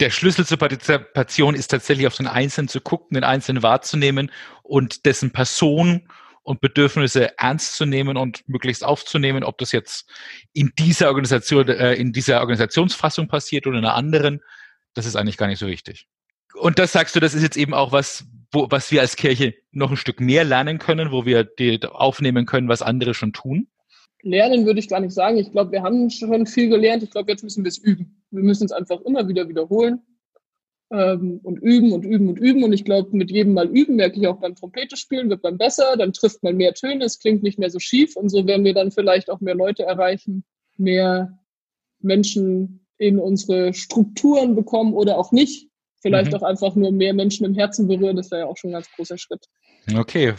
Der 0.00 0.10
Schlüssel 0.10 0.44
zur 0.44 0.58
Partizipation 0.58 1.54
ist 1.54 1.68
tatsächlich 1.68 2.08
auf 2.08 2.16
den 2.16 2.26
Einzelnen 2.26 2.68
zu 2.68 2.80
gucken, 2.80 3.14
den 3.14 3.24
Einzelnen 3.24 3.62
wahrzunehmen 3.62 4.30
und 4.64 5.06
dessen 5.06 5.30
Person 5.30 6.08
und 6.42 6.60
Bedürfnisse 6.60 7.38
ernst 7.38 7.76
zu 7.76 7.86
nehmen 7.86 8.16
und 8.16 8.46
möglichst 8.48 8.84
aufzunehmen, 8.84 9.44
ob 9.44 9.56
das 9.58 9.70
jetzt 9.70 10.10
in 10.52 10.72
dieser 10.76 11.08
Organisation, 11.08 11.68
äh, 11.68 11.94
in 11.94 12.12
dieser 12.12 12.40
Organisationsfassung 12.40 13.28
passiert 13.28 13.68
oder 13.68 13.78
in 13.78 13.84
einer 13.84 13.94
anderen, 13.94 14.42
das 14.94 15.06
ist 15.06 15.14
eigentlich 15.14 15.36
gar 15.36 15.46
nicht 15.46 15.60
so 15.60 15.68
wichtig. 15.68 16.08
Und 16.54 16.78
das 16.78 16.92
sagst 16.92 17.14
du, 17.14 17.20
das 17.20 17.34
ist 17.34 17.42
jetzt 17.42 17.56
eben 17.56 17.72
auch 17.72 17.92
was, 17.92 18.26
wo, 18.54 18.66
was 18.70 18.90
wir 18.90 19.00
als 19.00 19.16
Kirche 19.16 19.54
noch 19.72 19.90
ein 19.90 19.96
Stück 19.96 20.20
mehr 20.20 20.44
lernen 20.44 20.78
können, 20.78 21.10
wo 21.12 21.26
wir 21.26 21.48
aufnehmen 21.92 22.46
können, 22.46 22.68
was 22.68 22.82
andere 22.82 23.14
schon 23.14 23.32
tun? 23.32 23.68
Lernen 24.22 24.64
würde 24.64 24.80
ich 24.80 24.88
gar 24.88 25.00
nicht 25.00 25.12
sagen. 25.12 25.36
Ich 25.36 25.52
glaube, 25.52 25.72
wir 25.72 25.82
haben 25.82 26.08
schon 26.08 26.46
viel 26.46 26.70
gelernt. 26.70 27.02
Ich 27.02 27.10
glaube, 27.10 27.30
jetzt 27.30 27.44
müssen 27.44 27.64
wir 27.64 27.68
es 27.68 27.78
üben. 27.78 28.22
Wir 28.30 28.42
müssen 28.42 28.64
es 28.64 28.72
einfach 28.72 29.00
immer 29.02 29.28
wieder 29.28 29.48
wiederholen 29.48 30.00
ähm, 30.90 31.40
und 31.42 31.58
üben 31.58 31.92
und 31.92 32.04
üben 32.04 32.28
und 32.28 32.38
üben. 32.38 32.64
Und 32.64 32.72
ich 32.72 32.84
glaube, 32.84 33.14
mit 33.16 33.30
jedem 33.30 33.52
Mal 33.52 33.68
üben, 33.68 33.96
merke 33.96 34.18
ich 34.18 34.26
auch 34.26 34.40
beim 34.40 34.54
Trompete 34.54 34.96
spielen, 34.96 35.28
wird 35.28 35.42
man 35.42 35.58
besser, 35.58 35.96
dann 35.98 36.12
trifft 36.12 36.42
man 36.42 36.56
mehr 36.56 36.72
Töne, 36.72 37.04
es 37.04 37.18
klingt 37.18 37.42
nicht 37.42 37.58
mehr 37.58 37.70
so 37.70 37.78
schief 37.78 38.16
und 38.16 38.30
so 38.30 38.46
werden 38.46 38.64
wir 38.64 38.74
dann 38.74 38.90
vielleicht 38.90 39.28
auch 39.28 39.40
mehr 39.40 39.54
Leute 39.54 39.82
erreichen, 39.82 40.44
mehr 40.76 41.38
Menschen 42.00 42.86
in 42.96 43.18
unsere 43.18 43.74
Strukturen 43.74 44.54
bekommen 44.54 44.94
oder 44.94 45.18
auch 45.18 45.32
nicht 45.32 45.68
vielleicht 46.04 46.32
mhm. 46.32 46.36
auch 46.36 46.42
einfach 46.42 46.74
nur 46.74 46.92
mehr 46.92 47.14
Menschen 47.14 47.46
im 47.46 47.54
Herzen 47.54 47.88
berühren, 47.88 48.16
das 48.16 48.30
wäre 48.30 48.42
ja 48.42 48.46
auch 48.46 48.58
schon 48.58 48.70
ein 48.70 48.74
ganz 48.74 48.90
großer 48.94 49.16
Schritt. 49.16 49.46
Okay, 49.96 50.34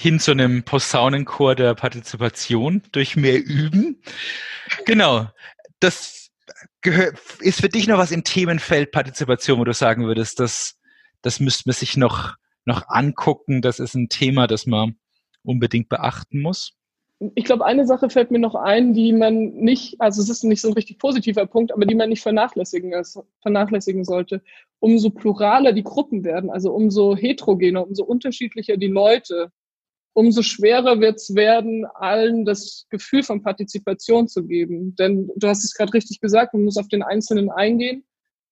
hin 0.00 0.18
zu 0.18 0.30
einem 0.30 0.62
Posaunenchor 0.62 1.54
der 1.54 1.74
Partizipation 1.74 2.82
durch 2.92 3.16
mehr 3.16 3.38
Üben. 3.38 4.02
Genau. 4.86 5.28
Das 5.78 6.30
ist 7.40 7.60
für 7.60 7.68
dich 7.68 7.86
noch 7.86 7.98
was 7.98 8.12
im 8.12 8.24
Themenfeld 8.24 8.92
Partizipation, 8.92 9.58
wo 9.58 9.64
du 9.64 9.74
sagen 9.74 10.06
würdest, 10.06 10.40
das, 10.40 10.78
das 11.20 11.38
müsste 11.38 11.64
man 11.66 11.74
sich 11.74 11.98
noch, 11.98 12.36
noch 12.64 12.88
angucken. 12.88 13.60
Das 13.60 13.78
ist 13.78 13.94
ein 13.94 14.08
Thema, 14.08 14.46
das 14.46 14.64
man 14.64 14.96
unbedingt 15.42 15.90
beachten 15.90 16.40
muss 16.40 16.79
ich 17.34 17.44
glaube, 17.44 17.66
eine 17.66 17.86
Sache 17.86 18.08
fällt 18.08 18.30
mir 18.30 18.38
noch 18.38 18.54
ein, 18.54 18.94
die 18.94 19.12
man 19.12 19.50
nicht, 19.50 20.00
also 20.00 20.22
es 20.22 20.30
ist 20.30 20.42
nicht 20.42 20.62
so 20.62 20.68
ein 20.68 20.74
richtig 20.74 20.98
positiver 20.98 21.44
Punkt, 21.46 21.70
aber 21.70 21.84
die 21.84 21.94
man 21.94 22.08
nicht 22.08 22.22
vernachlässigen, 22.22 22.94
vernachlässigen 23.42 24.04
sollte. 24.04 24.42
Umso 24.78 25.10
pluraler 25.10 25.72
die 25.72 25.84
Gruppen 25.84 26.24
werden, 26.24 26.48
also 26.48 26.72
umso 26.72 27.14
heterogener, 27.14 27.86
umso 27.86 28.04
unterschiedlicher 28.04 28.78
die 28.78 28.86
Leute, 28.86 29.52
umso 30.14 30.40
schwerer 30.40 31.00
wird 31.00 31.16
es 31.16 31.34
werden, 31.34 31.84
allen 31.94 32.46
das 32.46 32.86
Gefühl 32.88 33.22
von 33.22 33.42
Partizipation 33.42 34.26
zu 34.26 34.46
geben. 34.46 34.96
Denn 34.96 35.30
du 35.36 35.46
hast 35.46 35.62
es 35.62 35.74
gerade 35.74 35.92
richtig 35.92 36.20
gesagt, 36.20 36.54
man 36.54 36.64
muss 36.64 36.78
auf 36.78 36.88
den 36.88 37.02
Einzelnen 37.02 37.50
eingehen, 37.50 38.02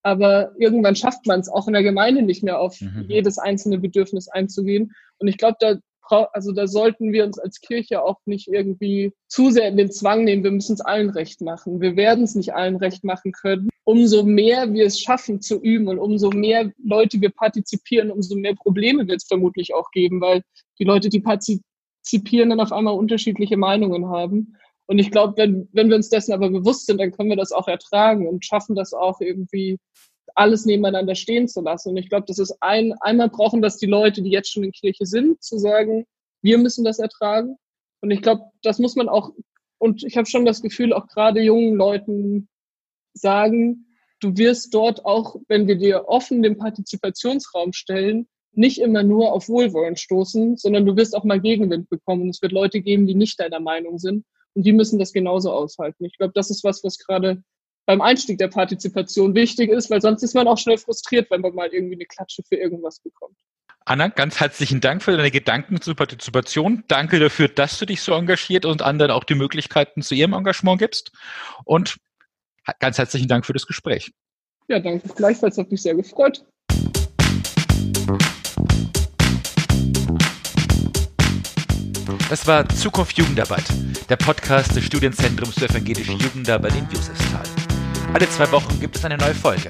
aber 0.02 0.52
irgendwann 0.59 0.94
schafft 0.94 1.26
man 1.26 1.40
es 1.40 1.48
auch 1.48 1.68
in 1.68 1.72
der 1.72 1.83
Gemeinde 1.83 2.20
nicht 2.20 2.42
mehr 2.42 2.61
auf 2.61 2.78
mhm. 2.83 3.07
jedes 3.09 3.38
einzelne 3.38 3.78
Bedürfnis 3.78 4.28
einzugehen. 4.28 4.92
Und 5.18 5.28
ich 5.28 5.38
glaube, 5.38 5.57
da 5.59 5.76
also 6.11 6.53
da 6.53 6.66
sollten 6.66 7.12
wir 7.12 7.25
uns 7.25 7.38
als 7.38 7.61
Kirche 7.61 8.03
auch 8.03 8.18
nicht 8.27 8.49
irgendwie 8.49 9.12
zu 9.29 9.51
sehr 9.51 9.68
in 9.68 9.77
den 9.77 9.90
Zwang 9.90 10.25
nehmen, 10.25 10.44
wir 10.44 10.51
müssen 10.51 10.75
es 10.75 10.81
allen 10.81 11.11
recht 11.11 11.40
machen. 11.40 11.81
Wir 11.81 11.97
werden 11.97 12.25
es 12.25 12.35
nicht 12.35 12.55
allen 12.55 12.77
recht 12.77 13.05
machen 13.05 13.33
können. 13.33 13.68
Umso 13.85 14.23
mehr 14.23 14.73
wir 14.73 14.87
es 14.87 15.01
schaffen 15.01 15.40
zu 15.40 15.61
üben 15.61 15.88
und 15.88 15.99
umso 15.99 16.31
mehr 16.31 16.71
Leute 16.83 17.21
wir 17.21 17.31
partizipieren, 17.31 18.11
umso 18.11 18.37
mehr 18.37 18.55
Probleme 18.55 19.07
wird 19.09 19.23
es 19.23 19.29
vermutlich 19.29 19.75
auch 19.75 19.90
geben, 19.90 20.21
weil 20.21 20.42
die 20.79 20.85
Leute, 20.85 21.09
die 21.09 21.21
partizipieren, 21.21 22.51
dann 22.51 22.61
auf 22.61 22.73
einmal 22.73 22.94
unterschiedliche 22.94 23.57
Meinungen 23.57 24.09
haben. 24.09 24.57
Und 24.87 24.99
ich 24.99 25.11
glaube, 25.11 25.35
wenn, 25.37 25.68
wenn 25.73 25.88
wir 25.88 25.97
uns 25.97 26.09
dessen 26.09 26.33
aber 26.33 26.49
bewusst 26.49 26.87
sind, 26.87 26.99
dann 26.99 27.12
können 27.12 27.29
wir 27.29 27.37
das 27.37 27.53
auch 27.53 27.68
ertragen 27.68 28.27
und 28.27 28.44
schaffen 28.44 28.75
das 28.75 28.94
auch 28.94 29.21
irgendwie 29.21 29.79
alles 30.38 30.64
nebeneinander 30.64 31.14
stehen 31.14 31.48
zu 31.48 31.61
lassen. 31.61 31.90
Und 31.90 31.96
ich 31.96 32.09
glaube, 32.09 32.27
das 32.27 32.38
ist 32.38 32.57
ein, 32.61 32.94
einmal 33.01 33.29
brauchen 33.29 33.61
das 33.61 33.77
die 33.77 33.87
Leute, 33.87 34.22
die 34.22 34.31
jetzt 34.31 34.53
schon 34.53 34.64
in 34.64 34.72
Kirche 34.72 35.05
sind, 35.05 35.42
zu 35.42 35.59
sagen, 35.59 36.07
wir 36.42 36.59
müssen 36.59 36.85
das 36.85 37.01
ertragen. 37.01 37.57
Und 38.01 38.12
ich 38.12 38.22
glaube, 38.22 38.42
das 38.62 38.79
muss 38.79 38.94
man 38.94 39.09
auch, 39.09 39.33
und 39.79 40.05
ich 40.05 40.16
habe 40.16 40.29
schon 40.29 40.44
das 40.44 40.62
Gefühl, 40.62 40.92
auch 40.92 41.09
gerade 41.09 41.42
jungen 41.42 41.74
Leuten 41.74 42.48
sagen, 43.14 43.87
du 44.20 44.37
wirst 44.37 44.72
dort 44.72 45.05
auch, 45.05 45.37
wenn 45.48 45.66
wir 45.66 45.77
dir 45.77 46.05
offen 46.07 46.42
den 46.42 46.57
Partizipationsraum 46.57 47.72
stellen, 47.72 48.29
nicht 48.53 48.81
immer 48.81 49.03
nur 49.03 49.33
auf 49.33 49.48
Wohlwollen 49.48 49.96
stoßen, 49.96 50.57
sondern 50.57 50.87
du 50.87 50.96
wirst 50.96 51.16
auch 51.16 51.24
mal 51.24 51.40
Gegenwind 51.40 51.88
bekommen. 51.88 52.29
Es 52.29 52.42
wird 52.42 52.53
Leute 52.53 52.81
geben, 52.81 53.07
die 53.07 53.14
nicht 53.14 53.40
deiner 53.40 53.61
Meinung 53.61 53.98
sind 53.98 54.24
und 54.55 54.64
die 54.64 54.72
müssen 54.72 54.98
das 54.98 55.12
genauso 55.12 55.53
aushalten. 55.53 56.05
Ich 56.05 56.16
glaube, 56.16 56.33
das 56.35 56.51
ist 56.51 56.62
was, 56.64 56.83
was 56.85 56.98
gerade 56.98 57.42
beim 57.88 58.03
Einstieg 58.03 58.37
der 58.37 58.48
Partizipation 58.48 59.35
wichtig 59.35 59.70
ist, 59.70 59.88
weil 59.88 60.03
sonst 60.03 60.22
ist 60.22 60.35
man 60.35 60.46
auch 60.46 60.59
schnell 60.59 60.77
frustriert, 60.77 61.31
wenn 61.31 61.40
man 61.40 61.55
mal 61.55 61.68
irgendwie 61.68 61.94
eine 61.94 62.05
Klatsche 62.05 62.42
für 62.46 62.57
irgendwas 62.57 63.01
bekommt. 63.01 63.38
Anna, 63.87 64.09
ganz 64.09 64.40
herzlichen 64.40 64.83
Dank 64.83 65.03
für 65.03 65.16
deine 65.16 65.31
Gedanken 65.31 65.81
zur 65.81 65.96
Partizipation. 65.96 66.85
Danke 66.88 67.18
dafür, 67.18 67.48
dass 67.48 67.79
du 67.79 67.87
dich 67.87 68.03
so 68.03 68.12
engagiert 68.12 68.66
und 68.66 68.83
anderen 68.83 69.11
auch 69.11 69.24
die 69.24 69.37
Möglichkeiten 69.37 70.03
zu 70.03 70.14
ihrem 70.14 70.35
Engagement 70.35 70.79
gibst. 70.79 71.12
Und 71.64 71.96
ganz 72.79 72.98
herzlichen 72.98 73.27
Dank 73.27 73.46
für 73.46 73.55
das 73.55 73.66
Gespräch. 73.66 74.12
Ja, 74.68 74.81
danke. 74.81 75.09
Gleichfalls 75.09 75.57
hat 75.57 75.70
mich 75.70 75.81
sehr 75.81 75.94
gefreut. 75.94 76.44
Das 82.29 82.46
war 82.46 82.68
Zukunft 82.68 83.16
Jugendarbeit, 83.16 83.64
der 84.11 84.16
Podcast 84.16 84.77
des 84.77 84.85
Studienzentrums 84.85 85.55
für 85.55 85.70
evangelische 85.70 86.12
Jugendarbeit 86.12 86.74
in 86.77 86.87
Josefsthal. 86.90 87.44
Alle 88.18 88.31
zwei 88.31 88.50
Wochen 88.50 88.81
gibt 88.81 88.96
es 88.96 89.04
eine 89.04 89.16
neue 89.16 89.33
Folge. 89.33 89.68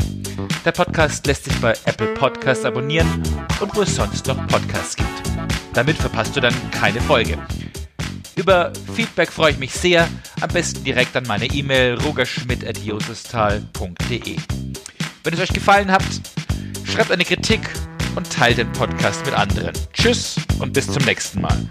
Der 0.64 0.72
Podcast 0.72 1.26
lässt 1.26 1.44
sich 1.44 1.54
bei 1.61 1.74
Apple 1.84 2.14
Podcasts 2.14 2.64
abonnieren 2.64 3.22
und 3.61 3.76
wo 3.76 3.82
es 3.82 3.94
sonst 3.94 4.26
noch 4.26 4.38
Podcasts 4.46 4.96
gibt. 4.96 5.22
Damit 5.74 5.98
verpasst 5.98 6.34
du 6.34 6.40
dann 6.40 6.54
keine 6.70 6.98
Folge. 7.02 7.37
Über 8.37 8.72
Feedback 8.94 9.30
freue 9.30 9.52
ich 9.52 9.58
mich 9.58 9.74
sehr, 9.74 10.08
am 10.40 10.48
besten 10.48 10.82
direkt 10.82 11.14
an 11.14 11.24
meine 11.26 11.44
E-Mail 11.44 12.00
rogerschmidt.josestal.de. 12.00 14.37
Wenn 15.24 15.34
es 15.34 15.40
euch 15.40 15.52
gefallen 15.52 15.92
hat, 15.92 16.06
schreibt 16.84 17.12
eine 17.12 17.26
Kritik 17.26 17.61
und 18.16 18.32
teilt 18.32 18.56
den 18.56 18.72
Podcast 18.72 19.26
mit 19.26 19.34
anderen. 19.34 19.74
Tschüss 19.92 20.37
und 20.58 20.72
bis 20.72 20.90
zum 20.90 21.04
nächsten 21.04 21.42
Mal. 21.42 21.68